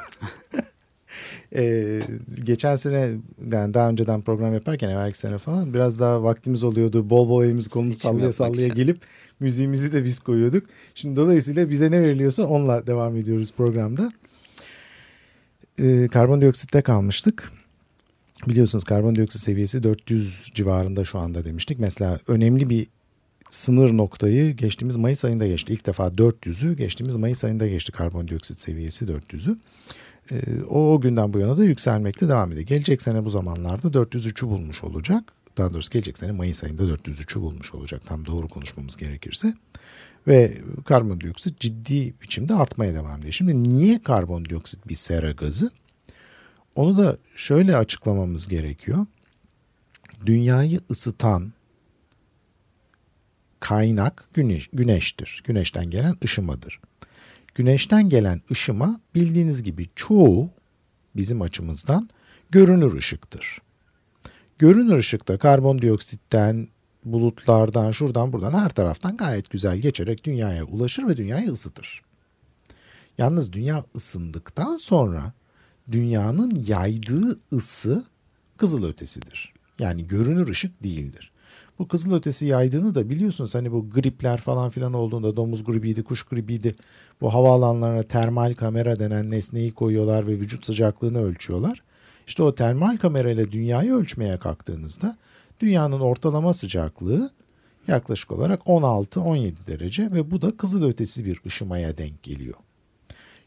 ee, 1.56 2.02
geçen 2.44 2.76
sene 2.76 3.12
yani 3.52 3.74
daha 3.74 3.90
önceden 3.90 4.22
program 4.22 4.54
yaparken 4.54 4.90
evvelki 4.90 5.20
sene 5.20 5.38
falan 5.38 5.74
biraz 5.74 6.00
daha 6.00 6.24
vaktimiz 6.24 6.64
oluyordu. 6.64 7.10
Bol 7.10 7.30
bol 7.30 7.44
elimiz 7.44 7.68
kolunu 7.68 7.94
Seçim 7.94 8.12
sallaya 8.12 8.34
sallaya 8.34 8.66
için. 8.66 8.76
gelip 8.76 8.98
müziğimizi 9.40 9.94
de 9.94 10.04
biz 10.04 10.20
koyuyorduk. 10.20 10.64
Şimdi 10.96 11.16
dolayısıyla 11.16 11.70
bize 11.70 11.92
ne 11.92 12.02
veriliyorsa 12.02 12.44
onunla 12.44 12.88
devam 12.88 13.16
ediyoruz 13.16 13.54
programda. 13.58 14.12
Ee, 15.80 16.08
karbondioksitte 16.12 16.82
kalmıştık. 16.82 17.52
Biliyorsunuz 18.48 18.84
karbondioksit 18.84 19.42
seviyesi 19.42 19.84
400 19.84 20.52
civarında 20.54 21.06
şu 21.06 21.20
anda 21.20 21.46
demiştik. 21.46 21.80
Mesela 21.80 22.20
önemli 22.28 22.70
bir 22.70 22.88
sınır 23.50 23.98
noktayı 23.98 24.56
geçtiğimiz 24.56 24.98
Mayıs 24.98 25.26
ayında 25.26 25.48
geçti. 25.48 25.74
İlk 25.74 25.86
defa 25.86 26.08
400'ü 26.08 26.76
geçtiğimiz 26.76 27.16
Mayıs 27.16 27.44
ayında 27.44 27.68
geçti 27.68 27.92
karbondioksit 27.92 28.60
seviyesi 28.60 29.06
400'ü. 29.06 29.58
Ee, 30.32 30.62
o, 30.70 30.94
o 30.94 31.02
günden 31.02 31.34
bu 31.34 31.40
yana 31.40 31.58
da 31.58 31.64
yükselmekte 31.64 32.30
devam 32.30 32.52
ediyor. 32.52 32.68
Gelecek 32.68 33.02
sene 33.02 33.26
bu 33.26 33.30
zamanlarda 33.30 33.88
403'ü 33.88 34.48
bulmuş 34.48 34.84
olacak. 34.84 35.24
Daha 35.58 35.74
doğrusu 35.74 35.92
gelecek 35.92 36.18
sene 36.18 36.32
Mayıs 36.32 36.64
ayında 36.64 36.84
403'ü 36.84 37.42
bulmuş 37.42 37.74
olacak. 37.74 38.02
Tam 38.06 38.26
doğru 38.26 38.48
konuşmamız 38.48 38.98
gerekirse. 38.98 39.54
Ve 40.28 40.58
karbondioksit 40.86 41.60
ciddi 41.60 42.14
biçimde 42.22 42.54
artmaya 42.54 42.94
devam 42.94 43.20
ediyor. 43.20 43.34
Şimdi 43.34 43.64
niye 43.64 44.04
karbondioksit 44.04 44.88
bir 44.88 44.96
sera 44.96 45.32
gazı? 45.32 45.72
Onu 46.76 46.98
da 46.98 47.18
şöyle 47.36 47.78
açıklamamız 47.78 48.48
gerekiyor. 48.48 49.06
Dünyayı 50.26 50.80
ısıtan 50.92 51.54
kaynak 53.60 54.30
güneş, 54.34 54.70
güneştir. 54.74 55.44
Güneşten 55.46 55.90
gelen 55.90 56.16
ışımadır. 56.24 56.80
Güneşten 57.56 58.10
gelen 58.10 58.42
ışıma 58.52 59.00
bildiğiniz 59.16 59.64
gibi 59.64 59.88
çoğu 59.96 60.50
bizim 61.16 61.42
açımızdan 61.42 62.10
görünür 62.50 62.98
ışıktır. 62.98 63.62
Görünür 64.60 64.98
ışıkta 64.98 65.38
karbondioksitten, 65.38 66.68
bulutlardan, 67.06 67.92
şuradan 67.92 68.34
buradan 68.34 68.54
her 68.54 68.70
taraftan 68.70 69.18
gayet 69.18 69.50
güzel 69.50 69.78
geçerek 69.78 70.24
dünyaya 70.24 70.64
ulaşır 70.64 71.08
ve 71.08 71.18
dünyayı 71.18 71.50
ısıtır. 71.50 72.02
Yalnız 73.18 73.54
dünya 73.54 73.84
ısındıktan 73.96 74.76
sonra 74.76 75.34
dünyanın 75.92 76.64
yaydığı 76.68 77.40
ısı 77.54 78.04
kızılötesidir. 78.58 79.54
Yani 79.80 80.08
görünür 80.08 80.48
ışık 80.48 80.84
değildir. 80.84 81.32
Bu 81.80 81.88
kızılötesi 81.88 82.46
yaydığını 82.46 82.96
da 82.96 83.10
biliyorsunuz 83.10 83.56
hani 83.56 83.72
bu 83.72 83.90
gripler 83.90 84.38
falan 84.38 84.70
filan 84.70 84.94
olduğunda 84.94 85.36
domuz 85.36 85.64
gribiydi, 85.64 86.04
kuş 86.04 86.24
gribiydi. 86.24 86.76
Bu 87.22 87.34
havaalanlarına 87.34 88.04
termal 88.04 88.54
kamera 88.54 89.00
denen 89.00 89.32
nesneyi 89.32 89.72
koyuyorlar 89.72 90.28
ve 90.28 90.32
vücut 90.32 90.66
sıcaklığını 90.66 91.24
ölçüyorlar. 91.24 91.84
İşte 92.28 92.44
o 92.44 92.56
termal 92.56 92.98
kamerayla 92.98 93.52
dünyayı 93.52 93.94
ölçmeye 93.94 94.38
kalktığınızda 94.38 95.18
dünyanın 95.60 96.00
ortalama 96.00 96.54
sıcaklığı 96.54 97.30
yaklaşık 97.88 98.32
olarak 98.32 98.62
16-17 98.62 99.68
derece 99.68 100.12
ve 100.12 100.32
bu 100.32 100.42
da 100.42 100.58
kızılötesi 100.58 101.26
bir 101.26 101.42
ışımaya 101.46 101.98
denk 101.98 102.24
geliyor. 102.24 102.56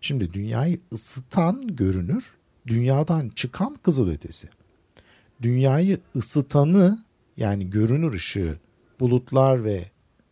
Şimdi 0.01 0.33
dünyayı 0.33 0.81
ısıtan 0.93 1.67
görünür, 1.67 2.25
dünyadan 2.67 3.29
çıkan 3.29 3.77
kızılötesi. 3.83 4.49
Dünyayı 5.43 5.99
ısıtanı 6.17 6.99
yani 7.37 7.71
görünür 7.71 8.13
ışığı 8.13 8.59
bulutlar 9.01 9.65
ve 9.65 9.85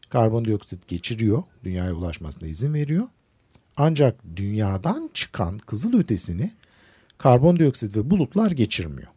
karbondioksit 0.09 0.89
geçiriyor, 0.89 1.43
dünyaya 1.65 1.95
ulaşmasına 1.95 2.49
izin 2.49 2.75
veriyor. 2.75 3.09
Ancak 3.77 4.21
dünyadan 4.37 5.11
çıkan 5.15 5.59
kızılötesini 5.59 6.53
karbondioksit 7.19 7.97
ve 7.97 8.11
bulutlar 8.11 8.51
geçirmiyor. 8.51 9.09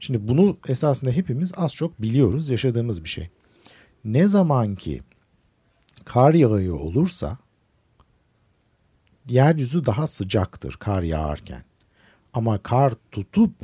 Şimdi 0.00 0.28
bunu 0.28 0.58
esasında 0.68 1.10
hepimiz 1.10 1.52
az 1.56 1.74
çok 1.74 2.02
biliyoruz, 2.02 2.48
yaşadığımız 2.48 3.04
bir 3.04 3.08
şey. 3.08 3.30
Ne 4.04 4.28
zaman 4.28 4.74
ki 4.74 5.02
kar 6.04 6.34
yağıyor 6.34 6.80
olursa 6.80 7.38
yeryüzü 9.28 9.86
daha 9.86 10.06
sıcaktır 10.06 10.72
kar 10.72 11.02
yağarken. 11.02 11.64
Ama 12.32 12.58
kar 12.58 12.94
tutup 13.12 13.54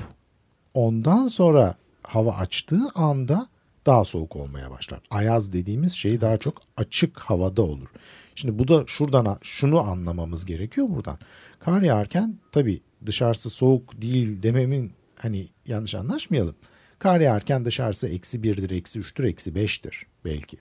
ondan 0.74 1.26
sonra 1.26 1.74
hava 2.06 2.34
açtığı 2.34 2.82
anda 2.94 3.48
daha 3.86 4.04
soğuk 4.04 4.36
olmaya 4.36 4.70
başlar. 4.70 5.00
Ayaz 5.10 5.52
dediğimiz 5.52 5.92
şey 5.92 6.20
daha 6.20 6.38
çok 6.38 6.62
açık 6.76 7.18
havada 7.18 7.62
olur. 7.62 7.88
Şimdi 8.34 8.58
bu 8.58 8.68
da 8.68 8.84
şuradan 8.86 9.38
şunu 9.42 9.80
anlamamız 9.80 10.44
gerekiyor 10.44 10.86
buradan. 10.90 11.18
Kar 11.60 11.82
yağarken 11.82 12.38
tabii 12.52 12.80
dışarısı 13.06 13.50
soğuk 13.50 14.02
değil 14.02 14.42
dememin 14.42 14.92
hani 15.16 15.48
yanlış 15.66 15.94
anlaşmayalım. 15.94 16.56
Kar 16.98 17.20
yağarken 17.20 17.64
dışarısı 17.64 18.08
eksi 18.08 18.42
birdir, 18.42 18.70
eksi 18.70 18.98
üçtür, 18.98 19.24
eksi 19.24 19.54
beştir 19.54 20.06
belki. 20.24 20.56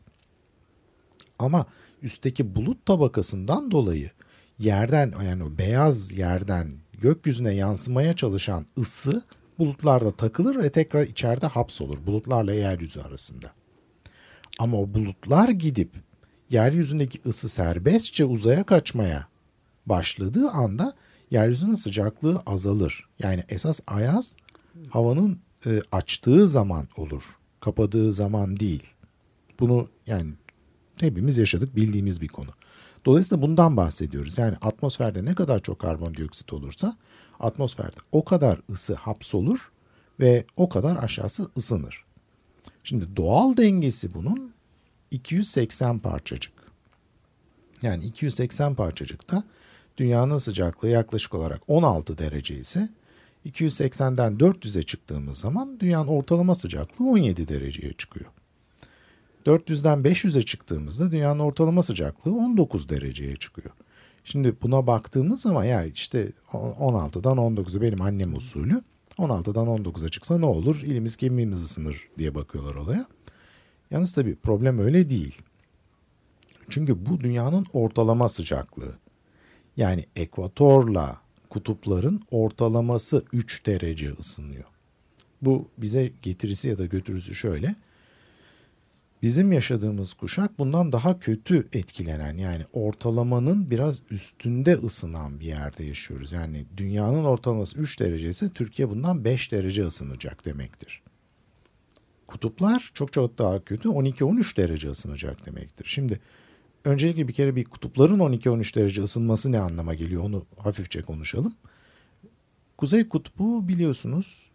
Ama 1.40 1.66
üstteki 2.02 2.56
bulut 2.56 2.86
tabakasından 2.86 3.72
dolayı 3.72 4.12
yerden 4.60 5.14
yani 5.26 5.44
o 5.44 5.58
beyaz 5.58 6.12
yerden 6.12 6.74
gökyüzüne 6.94 7.54
yansımaya 7.54 8.16
çalışan 8.16 8.66
ısı 8.78 9.24
bulutlarda 9.60 10.12
takılır 10.12 10.64
ve 10.64 10.72
tekrar 10.72 11.04
içeride 11.08 11.48
hapsolur 11.48 12.08
bulutlarla 12.08 12.54
yeryüzü 12.54 13.02
arasında. 13.02 13.52
Ama 14.60 14.78
o 14.78 14.94
bulutlar 14.94 15.50
gidip 15.50 15.90
yeryüzündeki 16.50 17.20
ısı 17.26 17.50
serbestçe 17.50 18.26
uzaya 18.26 18.64
kaçmaya 18.64 19.28
başladığı 19.86 20.50
anda 20.50 20.94
yeryüzünün 21.32 21.76
sıcaklığı 21.76 22.42
azalır. 22.46 23.10
Yani 23.20 23.44
esas 23.50 23.80
ayaz 23.88 24.36
havanın 24.90 25.40
e, 25.66 25.82
açtığı 25.92 26.48
zaman 26.48 26.88
olur. 26.98 27.24
Kapadığı 27.60 28.14
zaman 28.14 28.60
değil. 28.60 28.84
Bunu 29.60 29.90
yani 30.08 30.34
hepimiz 31.00 31.38
yaşadık 31.38 31.76
bildiğimiz 31.76 32.22
bir 32.22 32.28
konu. 32.28 32.50
Dolayısıyla 33.06 33.42
bundan 33.42 33.78
bahsediyoruz. 33.78 34.38
Yani 34.38 34.56
atmosferde 34.62 35.26
ne 35.26 35.36
kadar 35.36 35.60
çok 35.60 35.80
karbondioksit 35.80 36.54
olursa 36.54 36.98
atmosferde 37.44 37.98
o 38.12 38.26
kadar 38.26 38.60
ısı 38.70 38.94
hapsolur 38.94 39.72
ve 40.20 40.46
o 40.58 40.70
kadar 40.70 41.04
aşağısı 41.04 41.48
ısınır. 41.58 42.04
Şimdi 42.84 43.18
doğal 43.18 43.58
dengesi 43.58 44.14
bunun 44.14 44.54
280 45.12 46.00
parçacık. 46.00 46.54
Yani 47.82 48.06
280 48.06 48.76
parçacıkta 48.76 49.44
dünyanın 49.98 50.38
sıcaklığı 50.38 50.90
yaklaşık 50.90 51.34
olarak 51.34 51.62
16 51.68 52.18
derece 52.18 52.56
ise 52.56 52.90
280'den 53.46 54.34
400'e 54.34 54.84
çıktığımız 54.84 55.38
zaman 55.38 55.80
dünyanın 55.80 56.08
ortalama 56.08 56.56
sıcaklığı 56.56 57.10
17 57.10 57.48
dereceye 57.48 57.94
çıkıyor. 57.94 58.32
400'den 59.46 60.00
500'e 60.00 60.42
çıktığımızda 60.42 61.12
dünyanın 61.12 61.40
ortalama 61.40 61.84
sıcaklığı 61.84 62.36
19 62.36 62.90
dereceye 62.90 63.36
çıkıyor. 63.36 63.72
Şimdi 64.24 64.56
buna 64.62 64.88
baktığımız 64.88 65.42
zaman 65.42 65.64
ya 65.64 65.86
işte 65.86 66.32
16'dan 66.52 67.38
19'a 67.38 67.82
benim 67.82 68.02
annem 68.02 68.36
usulü 68.36 68.82
16'dan 69.18 69.68
19'a 69.68 70.10
çıksa 70.10 70.38
ne 70.38 70.46
olur? 70.46 70.82
İlimiz 70.82 71.16
kemiğimiz 71.16 71.64
ısınır 71.64 72.08
diye 72.18 72.36
bakıyorlar 72.36 72.76
olaya. 72.76 73.06
Yalnız 73.92 74.14
tabii 74.14 74.36
problem 74.36 74.80
öyle 74.80 75.10
değil. 75.10 75.42
Çünkü 76.70 77.06
bu 77.06 77.20
dünyanın 77.20 77.66
ortalama 77.74 78.30
sıcaklığı. 78.30 78.98
Yani 79.78 80.06
ekvatorla 80.16 81.22
kutupların 81.50 82.22
ortalaması 82.32 83.24
3 83.34 83.66
derece 83.66 84.12
ısınıyor. 84.12 84.64
Bu 85.42 85.68
bize 85.78 86.12
getirisi 86.22 86.68
ya 86.68 86.78
da 86.78 86.86
götürüsü 86.86 87.36
şöyle. 87.36 87.76
Bizim 89.24 89.52
yaşadığımız 89.52 90.14
kuşak 90.14 90.60
bundan 90.60 90.92
daha 90.92 91.20
kötü 91.20 91.68
etkilenen 91.74 92.38
yani 92.38 92.64
ortalamanın 92.74 93.72
biraz 93.72 94.02
üstünde 94.12 94.74
ısınan 94.74 95.40
bir 95.40 95.46
yerde 95.46 95.84
yaşıyoruz. 95.84 96.32
Yani 96.32 96.66
dünyanın 96.78 97.24
ortalaması 97.24 97.80
3 97.80 98.00
derece 98.00 98.30
ise 98.30 98.50
Türkiye 98.50 98.90
bundan 98.90 99.26
5 99.26 99.52
derece 99.52 99.84
ısınacak 99.84 100.46
demektir. 100.46 101.02
Kutuplar 102.28 102.92
çok 102.94 103.14
çok 103.14 103.38
daha 103.38 103.64
kötü 103.64 103.90
12-13 103.90 104.58
derece 104.58 104.90
ısınacak 104.90 105.46
demektir. 105.46 105.86
Şimdi 105.86 106.20
öncelikle 106.86 107.28
bir 107.28 107.34
kere 107.34 107.56
bir 107.56 107.64
kutupların 107.64 108.20
12-13 108.20 108.76
derece 108.76 109.02
ısınması 109.02 109.52
ne 109.52 109.60
anlama 109.60 109.94
geliyor 109.94 110.24
onu 110.24 110.46
hafifçe 110.58 111.02
konuşalım. 111.02 111.54
Kuzey 112.78 113.10
kutbu 113.10 113.68
biliyorsunuz 113.68 114.50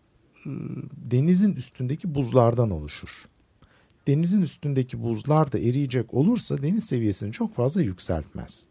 denizin 1.11 1.57
üstündeki 1.57 2.14
buzlardan 2.14 2.70
oluşur 2.70 3.09
denizin 4.09 4.42
üstündeki 4.42 5.03
buzlar 5.03 5.53
da 5.53 5.59
eriyecek 5.59 6.14
olursa 6.14 6.62
deniz 6.62 6.85
seviyesini 6.85 7.33
çok 7.33 7.55
fazla 7.55 7.83
yükseltmez. 7.83 8.66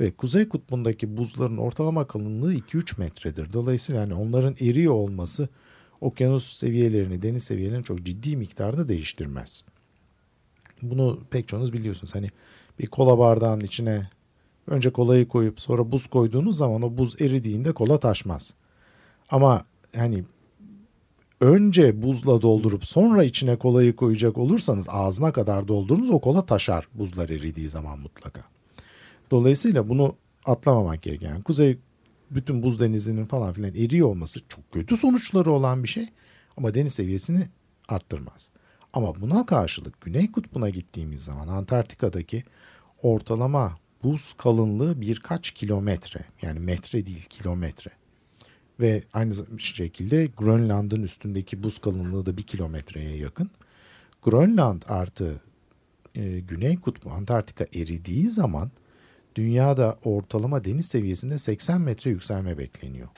Ve 0.00 0.10
kuzey 0.10 0.48
kutbundaki 0.48 1.16
buzların 1.16 1.56
ortalama 1.56 2.06
kalınlığı 2.06 2.54
2-3 2.54 3.00
metredir. 3.00 3.52
Dolayısıyla 3.52 4.00
yani 4.00 4.14
onların 4.14 4.54
eriyor 4.60 4.94
olması 4.94 5.48
okyanus 6.00 6.56
seviyelerini, 6.56 7.22
deniz 7.22 7.44
seviyelerini 7.44 7.84
çok 7.84 8.02
ciddi 8.02 8.36
miktarda 8.36 8.88
değiştirmez. 8.88 9.64
Bunu 10.82 11.20
pek 11.30 11.48
çoğunuz 11.48 11.72
biliyorsunuz. 11.72 12.14
Hani 12.14 12.30
bir 12.78 12.86
kola 12.86 13.18
bardağının 13.18 13.64
içine 13.64 14.08
Önce 14.66 14.90
kolayı 14.90 15.28
koyup 15.28 15.60
sonra 15.60 15.92
buz 15.92 16.06
koyduğunuz 16.06 16.56
zaman 16.56 16.82
o 16.82 16.98
buz 16.98 17.22
eridiğinde 17.22 17.72
kola 17.72 18.00
taşmaz. 18.00 18.54
Ama 19.30 19.64
hani 19.96 20.24
önce 21.44 22.02
buzla 22.02 22.42
doldurup 22.42 22.84
sonra 22.86 23.24
içine 23.24 23.56
kolayı 23.56 23.96
koyacak 23.96 24.38
olursanız 24.38 24.86
ağzına 24.88 25.32
kadar 25.32 25.68
doldurunuz 25.68 26.10
o 26.10 26.18
kola 26.20 26.46
taşar 26.46 26.88
buzlar 26.94 27.28
eridiği 27.28 27.68
zaman 27.68 27.98
mutlaka. 27.98 28.44
Dolayısıyla 29.30 29.88
bunu 29.88 30.16
atlamamak 30.44 31.02
gerekiyor. 31.02 31.32
Yani 31.32 31.42
kuzey 31.42 31.78
bütün 32.30 32.62
buz 32.62 32.80
denizinin 32.80 33.24
falan 33.26 33.52
filan 33.52 33.74
eriyor 33.74 34.08
olması 34.08 34.40
çok 34.48 34.72
kötü 34.72 34.96
sonuçları 34.96 35.50
olan 35.50 35.82
bir 35.82 35.88
şey 35.88 36.08
ama 36.56 36.74
deniz 36.74 36.94
seviyesini 36.94 37.46
arttırmaz. 37.88 38.50
Ama 38.92 39.20
buna 39.20 39.46
karşılık 39.46 40.00
Güney 40.00 40.32
Kutbu'na 40.32 40.70
gittiğimiz 40.70 41.24
zaman 41.24 41.48
Antarktika'daki 41.48 42.44
ortalama 43.02 43.78
buz 44.02 44.32
kalınlığı 44.38 45.00
birkaç 45.00 45.50
kilometre 45.50 46.24
yani 46.42 46.60
metre 46.60 47.06
değil 47.06 47.26
kilometre. 47.30 47.90
Ve 48.80 49.02
aynı 49.12 49.34
şekilde 49.58 50.26
Grönland'ın 50.26 51.02
üstündeki 51.02 51.62
buz 51.62 51.78
kalınlığı 51.78 52.26
da 52.26 52.36
bir 52.36 52.42
kilometreye 52.42 53.16
yakın. 53.16 53.50
Grönland 54.22 54.82
artı 54.88 55.40
e, 56.14 56.40
Güney 56.40 56.80
Kutbu 56.80 57.10
Antarktika 57.10 57.64
eridiği 57.74 58.30
zaman 58.30 58.70
dünyada 59.34 59.98
ortalama 60.04 60.64
deniz 60.64 60.86
seviyesinde 60.86 61.38
80 61.38 61.80
metre 61.80 62.10
yükselme 62.10 62.58
bekleniyor. 62.58 63.08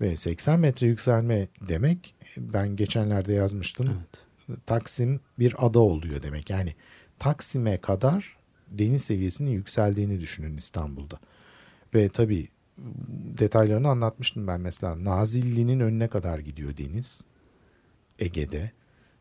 Ve 0.00 0.16
80 0.16 0.60
metre 0.60 0.86
yükselme 0.86 1.48
demek 1.68 2.14
ben 2.36 2.76
geçenlerde 2.76 3.32
yazmıştım. 3.34 3.86
Evet. 3.88 4.60
Taksim 4.66 5.20
bir 5.38 5.66
ada 5.66 5.80
oluyor 5.80 6.22
demek. 6.22 6.50
Yani 6.50 6.74
Taksim'e 7.18 7.80
kadar 7.80 8.36
deniz 8.68 9.04
seviyesinin 9.04 9.50
yükseldiğini 9.50 10.20
düşünün 10.20 10.56
İstanbul'da. 10.56 11.18
Ve 11.94 12.08
tabii 12.08 12.48
detaylarını 13.38 13.88
anlatmıştım 13.88 14.46
ben 14.46 14.60
mesela. 14.60 15.04
Nazilli'nin 15.04 15.80
önüne 15.80 16.08
kadar 16.08 16.38
gidiyor 16.38 16.76
deniz. 16.76 17.20
Ege'de. 18.18 18.72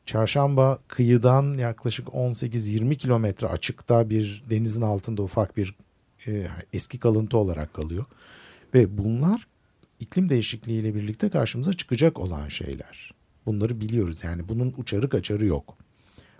Çarşamba 0.05 0.79
kıyıdan 0.87 1.53
yaklaşık 1.53 2.07
18-20 2.07 2.95
kilometre 2.95 3.47
açıkta 3.47 4.09
bir 4.09 4.43
denizin 4.49 4.81
altında 4.81 5.23
ufak 5.23 5.57
bir 5.57 5.75
e, 6.27 6.47
eski 6.73 6.99
kalıntı 6.99 7.37
olarak 7.37 7.73
kalıyor. 7.73 8.05
Ve 8.73 8.97
bunlar 8.97 9.47
iklim 9.99 10.29
değişikliğiyle 10.29 10.95
birlikte 10.95 11.29
karşımıza 11.29 11.73
çıkacak 11.73 12.19
olan 12.19 12.47
şeyler. 12.47 13.13
Bunları 13.45 13.81
biliyoruz 13.81 14.23
yani 14.23 14.49
bunun 14.49 14.73
uçarı 14.77 15.09
kaçarı 15.09 15.45
yok. 15.45 15.77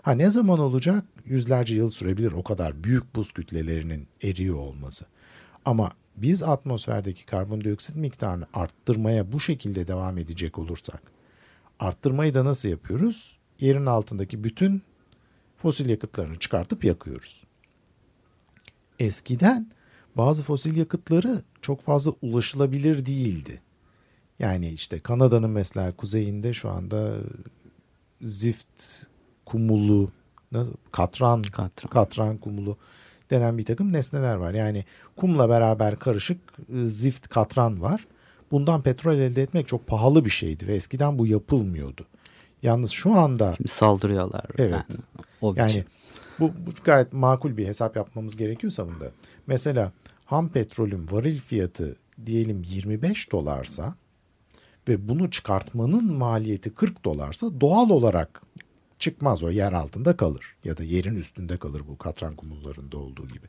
Ha 0.02 0.12
ne 0.12 0.30
zaman 0.30 0.58
olacak? 0.58 1.04
Yüzlerce 1.24 1.74
yıl 1.74 1.90
sürebilir 1.90 2.32
o 2.32 2.42
kadar 2.42 2.84
büyük 2.84 3.14
buz 3.14 3.32
kütlelerinin 3.32 4.08
eriyor 4.22 4.56
olması. 4.56 5.06
Ama 5.64 5.92
biz 6.16 6.42
atmosferdeki 6.42 7.26
karbondioksit 7.26 7.96
miktarını 7.96 8.46
arttırmaya 8.54 9.32
bu 9.32 9.40
şekilde 9.40 9.88
devam 9.88 10.18
edecek 10.18 10.58
olursak, 10.58 11.02
arttırmayı 11.80 12.34
da 12.34 12.44
nasıl 12.44 12.68
yapıyoruz? 12.68 13.38
Yerin 13.60 13.86
altındaki 13.86 14.44
bütün 14.44 14.82
fosil 15.56 15.88
yakıtlarını 15.88 16.38
çıkartıp 16.38 16.84
yakıyoruz. 16.84 17.44
Eskiden 18.98 19.70
bazı 20.16 20.42
fosil 20.42 20.76
yakıtları 20.76 21.42
çok 21.62 21.80
fazla 21.80 22.12
ulaşılabilir 22.22 23.06
değildi. 23.06 23.62
Yani 24.38 24.68
işte 24.68 25.00
Kanada'nın 25.00 25.50
mesela 25.50 25.92
kuzeyinde 25.92 26.54
şu 26.54 26.70
anda 26.70 27.14
zift 28.22 29.04
kumulu, 29.46 30.10
katran, 30.92 31.42
katran, 31.42 31.90
katran 31.90 32.38
kumulu 32.38 32.78
denen 33.32 33.58
bir 33.58 33.64
takım 33.64 33.92
nesneler 33.92 34.34
var. 34.34 34.54
Yani 34.54 34.84
kumla 35.16 35.48
beraber 35.48 35.98
karışık 35.98 36.38
e, 36.58 36.86
zift 36.86 37.28
katran 37.28 37.82
var. 37.82 38.06
Bundan 38.50 38.82
petrol 38.82 39.14
elde 39.14 39.42
etmek 39.42 39.68
çok 39.68 39.86
pahalı 39.86 40.24
bir 40.24 40.30
şeydi 40.30 40.66
ve 40.66 40.74
eskiden 40.74 41.18
bu 41.18 41.26
yapılmıyordu. 41.26 42.06
Yalnız 42.62 42.90
şu 42.90 43.14
anda 43.14 43.54
Şimdi 43.56 43.68
saldırıyorlar. 43.68 44.44
Evet. 44.58 44.72
Yani, 44.72 44.84
o 45.40 45.54
yani 45.56 45.84
bu, 46.40 46.52
bu 46.66 46.70
gayet 46.84 47.12
makul 47.12 47.56
bir 47.56 47.66
hesap 47.66 47.96
yapmamız 47.96 48.36
gerekiyorsa 48.36 48.86
bunda. 48.86 49.10
Mesela 49.46 49.92
ham 50.24 50.48
petrolün 50.48 51.08
varil 51.10 51.38
fiyatı 51.38 51.96
diyelim 52.26 52.62
25 52.66 53.32
dolarsa 53.32 53.94
ve 54.88 55.08
bunu 55.08 55.30
çıkartmanın 55.30 56.12
maliyeti 56.12 56.74
40 56.74 57.04
dolarsa 57.04 57.60
doğal 57.60 57.90
olarak 57.90 58.42
çıkmaz 59.02 59.42
o 59.42 59.50
yer 59.50 59.72
altında 59.72 60.16
kalır 60.16 60.56
ya 60.64 60.76
da 60.76 60.84
yerin 60.84 61.16
üstünde 61.16 61.56
kalır 61.56 61.82
bu 61.88 61.98
katran 61.98 62.36
kumullarında 62.36 62.98
olduğu 62.98 63.28
gibi. 63.28 63.46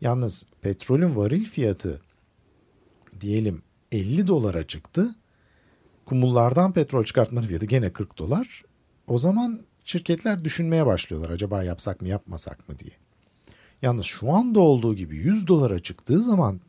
Yalnız 0.00 0.46
petrolün 0.60 1.16
varil 1.16 1.44
fiyatı 1.44 2.02
diyelim 3.20 3.62
50 3.92 4.26
dolara 4.26 4.66
çıktı. 4.66 5.14
Kumullardan 6.06 6.72
petrol 6.72 7.04
çıkartmanın 7.04 7.46
fiyatı 7.46 7.66
gene 7.66 7.92
40 7.92 8.18
dolar. 8.18 8.62
O 9.06 9.18
zaman 9.18 9.60
şirketler 9.84 10.44
düşünmeye 10.44 10.86
başlıyorlar 10.86 11.30
acaba 11.30 11.62
yapsak 11.62 12.00
mı 12.00 12.08
yapmasak 12.08 12.68
mı 12.68 12.78
diye. 12.78 12.92
Yalnız 13.82 14.06
şu 14.06 14.32
anda 14.32 14.60
olduğu 14.60 14.94
gibi 14.94 15.16
100 15.16 15.46
dolara 15.46 15.78
çıktığı 15.78 16.22
zaman 16.22 16.60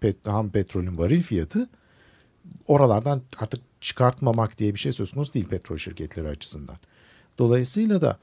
pet, 0.00 0.26
ham 0.26 0.50
petrolün 0.50 0.98
varil 0.98 1.22
fiyatı 1.22 1.68
oralardan 2.66 3.22
artık 3.38 3.60
çıkartmamak 3.80 4.58
diye 4.58 4.74
bir 4.74 4.78
şey 4.78 4.92
söz 4.92 5.12
konusu 5.12 5.32
değil 5.32 5.48
petrol 5.48 5.76
şirketleri 5.76 6.28
açısından. 6.28 6.76
Dolayısıyla 7.38 8.00
da 8.00 8.18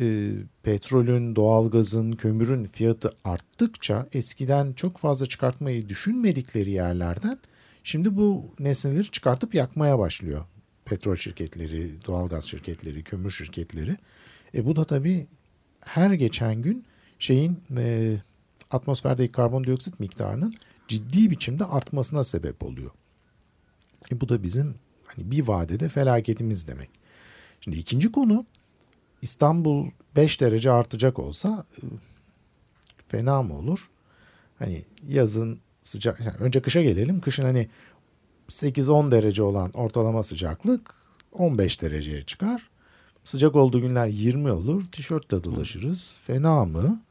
e, 0.00 0.32
petrolün, 0.62 1.36
doğalgazın, 1.36 2.12
kömürün 2.12 2.64
fiyatı 2.64 3.16
arttıkça 3.24 4.06
eskiden 4.12 4.72
çok 4.72 4.98
fazla 4.98 5.26
çıkartmayı 5.26 5.88
düşünmedikleri 5.88 6.70
yerlerden 6.70 7.38
şimdi 7.82 8.16
bu 8.16 8.54
nesneleri 8.58 9.10
çıkartıp 9.10 9.54
yakmaya 9.54 9.98
başlıyor. 9.98 10.44
Petrol 10.84 11.16
şirketleri, 11.16 12.04
doğalgaz 12.06 12.44
şirketleri, 12.44 13.04
kömür 13.04 13.30
şirketleri. 13.30 13.96
E 14.54 14.66
bu 14.66 14.76
da 14.76 14.84
tabii 14.84 15.26
her 15.80 16.10
geçen 16.10 16.62
gün 16.62 16.84
şeyin 17.18 17.60
e, 17.76 18.16
atmosferdeki 18.70 19.32
karbondioksit 19.32 20.00
miktarının 20.00 20.54
ciddi 20.88 21.30
biçimde 21.30 21.64
artmasına 21.64 22.24
sebep 22.24 22.62
oluyor. 22.62 22.90
E 24.12 24.20
bu 24.20 24.28
da 24.28 24.42
bizim 24.42 24.74
hani 25.04 25.30
bir 25.30 25.48
vadede 25.48 25.88
felaketimiz 25.88 26.68
demek. 26.68 26.90
Şimdi 27.60 27.76
ikinci 27.76 28.12
konu 28.12 28.46
İstanbul 29.22 29.86
5 30.16 30.40
derece 30.40 30.70
artacak 30.70 31.18
olsa 31.18 31.64
e, 31.76 31.82
fena 33.08 33.42
mı 33.42 33.58
olur? 33.58 33.90
Hani 34.58 34.84
yazın 35.08 35.60
sıcak 35.82 36.20
yani 36.20 36.36
önce 36.38 36.62
kışa 36.62 36.82
gelelim. 36.82 37.20
Kışın 37.20 37.42
hani 37.42 37.68
8-10 38.48 39.10
derece 39.10 39.42
olan 39.42 39.70
ortalama 39.70 40.22
sıcaklık 40.22 40.94
15 41.32 41.82
dereceye 41.82 42.24
çıkar. 42.24 42.70
Sıcak 43.24 43.56
olduğu 43.56 43.80
günler 43.80 44.08
20 44.08 44.50
olur. 44.50 44.84
Tişörtle 44.92 45.44
dolaşırız. 45.44 46.14
Fena 46.26 46.64
mı? 46.64 47.02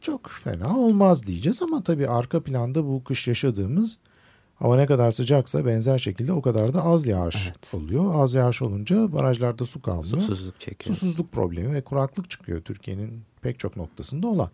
Çok 0.00 0.30
fena 0.30 0.78
olmaz 0.78 1.26
diyeceğiz 1.26 1.62
ama 1.62 1.82
tabii 1.82 2.08
arka 2.08 2.42
planda 2.42 2.84
bu 2.84 3.04
kış 3.04 3.28
yaşadığımız 3.28 3.98
Hava 4.62 4.76
ne 4.76 4.86
kadar 4.86 5.10
sıcaksa 5.10 5.66
benzer 5.66 5.98
şekilde 5.98 6.32
o 6.32 6.42
kadar 6.42 6.74
da 6.74 6.84
az 6.84 7.06
yağış 7.06 7.36
evet. 7.46 7.74
oluyor. 7.74 8.22
Az 8.22 8.34
yağış 8.34 8.62
olunca 8.62 9.12
barajlarda 9.12 9.66
su 9.66 9.82
kalmıyor. 9.82 10.20
Susuzluk 10.20 10.60
çekiyor. 10.60 10.96
Susuzluk 10.96 11.32
problemi 11.32 11.74
ve 11.74 11.80
kuraklık 11.80 12.30
çıkıyor 12.30 12.60
Türkiye'nin 12.60 13.22
pek 13.40 13.58
çok 13.58 13.76
noktasında 13.76 14.26
olan. 14.26 14.48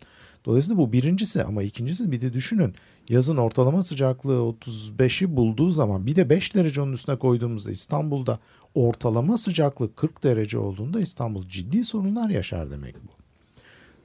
Dolayısıyla 0.45 0.77
bu 0.77 0.91
birincisi 0.91 1.43
ama 1.43 1.63
ikincisi 1.63 2.11
bir 2.11 2.21
de 2.21 2.33
düşünün 2.33 2.75
yazın 3.09 3.37
ortalama 3.37 3.83
sıcaklığı 3.83 4.55
35'i 4.59 5.35
bulduğu 5.35 5.71
zaman 5.71 6.05
bir 6.05 6.15
de 6.15 6.29
5 6.29 6.55
derece 6.55 6.81
onun 6.81 6.93
üstüne 6.93 7.15
koyduğumuzda 7.15 7.71
İstanbul'da 7.71 8.39
ortalama 8.75 9.37
sıcaklık 9.37 9.97
40 9.97 10.23
derece 10.23 10.57
olduğunda 10.57 10.99
İstanbul 10.99 11.47
ciddi 11.47 11.83
sorunlar 11.83 12.29
yaşar 12.29 12.71
demek 12.71 12.95
bu. 13.07 13.18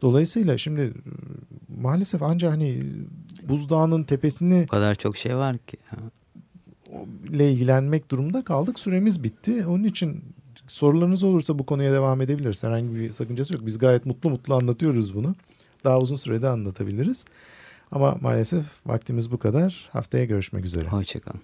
Dolayısıyla 0.04 0.58
şimdi 0.58 0.92
maalesef 1.80 2.22
ancak 2.22 2.52
hani 2.52 2.82
buzdağının 3.48 4.04
tepesini 4.04 4.64
o 4.68 4.70
kadar 4.70 4.94
çok 4.94 5.16
şey 5.16 5.36
var 5.36 5.58
ki 5.58 5.76
ile 7.30 7.52
ilgilenmek 7.52 8.10
durumunda 8.10 8.44
kaldık. 8.44 8.78
Süremiz 8.78 9.22
bitti. 9.22 9.66
Onun 9.66 9.84
için 9.84 10.24
sorularınız 10.66 11.22
olursa 11.22 11.58
bu 11.58 11.66
konuya 11.66 11.92
devam 11.92 12.20
edebiliriz. 12.20 12.64
Herhangi 12.64 12.94
bir 12.94 13.10
sakıncası 13.10 13.54
yok. 13.54 13.66
Biz 13.66 13.78
gayet 13.78 14.06
mutlu 14.06 14.30
mutlu 14.30 14.54
anlatıyoruz 14.54 15.14
bunu. 15.14 15.34
Daha 15.84 16.00
uzun 16.00 16.16
sürede 16.16 16.48
anlatabiliriz. 16.48 17.24
Ama 17.92 18.18
maalesef 18.20 18.66
vaktimiz 18.86 19.32
bu 19.32 19.38
kadar. 19.38 19.88
Haftaya 19.92 20.24
görüşmek 20.24 20.64
üzere. 20.64 20.88
Hoşçakalın. 20.88 21.40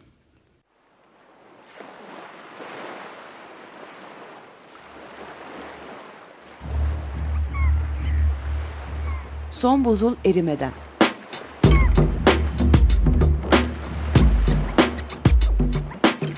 Son 9.61 9.85
buzul 9.85 10.15
erimeden. 10.25 10.73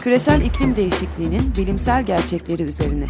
Küresel 0.00 0.40
iklim 0.40 0.76
değişikliğinin 0.76 1.56
bilimsel 1.56 2.06
gerçekleri 2.06 2.62
üzerine. 2.62 3.06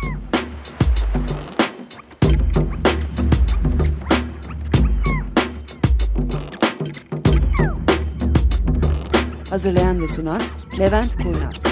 Hazırlayan 9.50 10.02
ve 10.02 10.08
sunan 10.08 10.42
Levent 10.78 11.16
Kurnaz. 11.16 11.71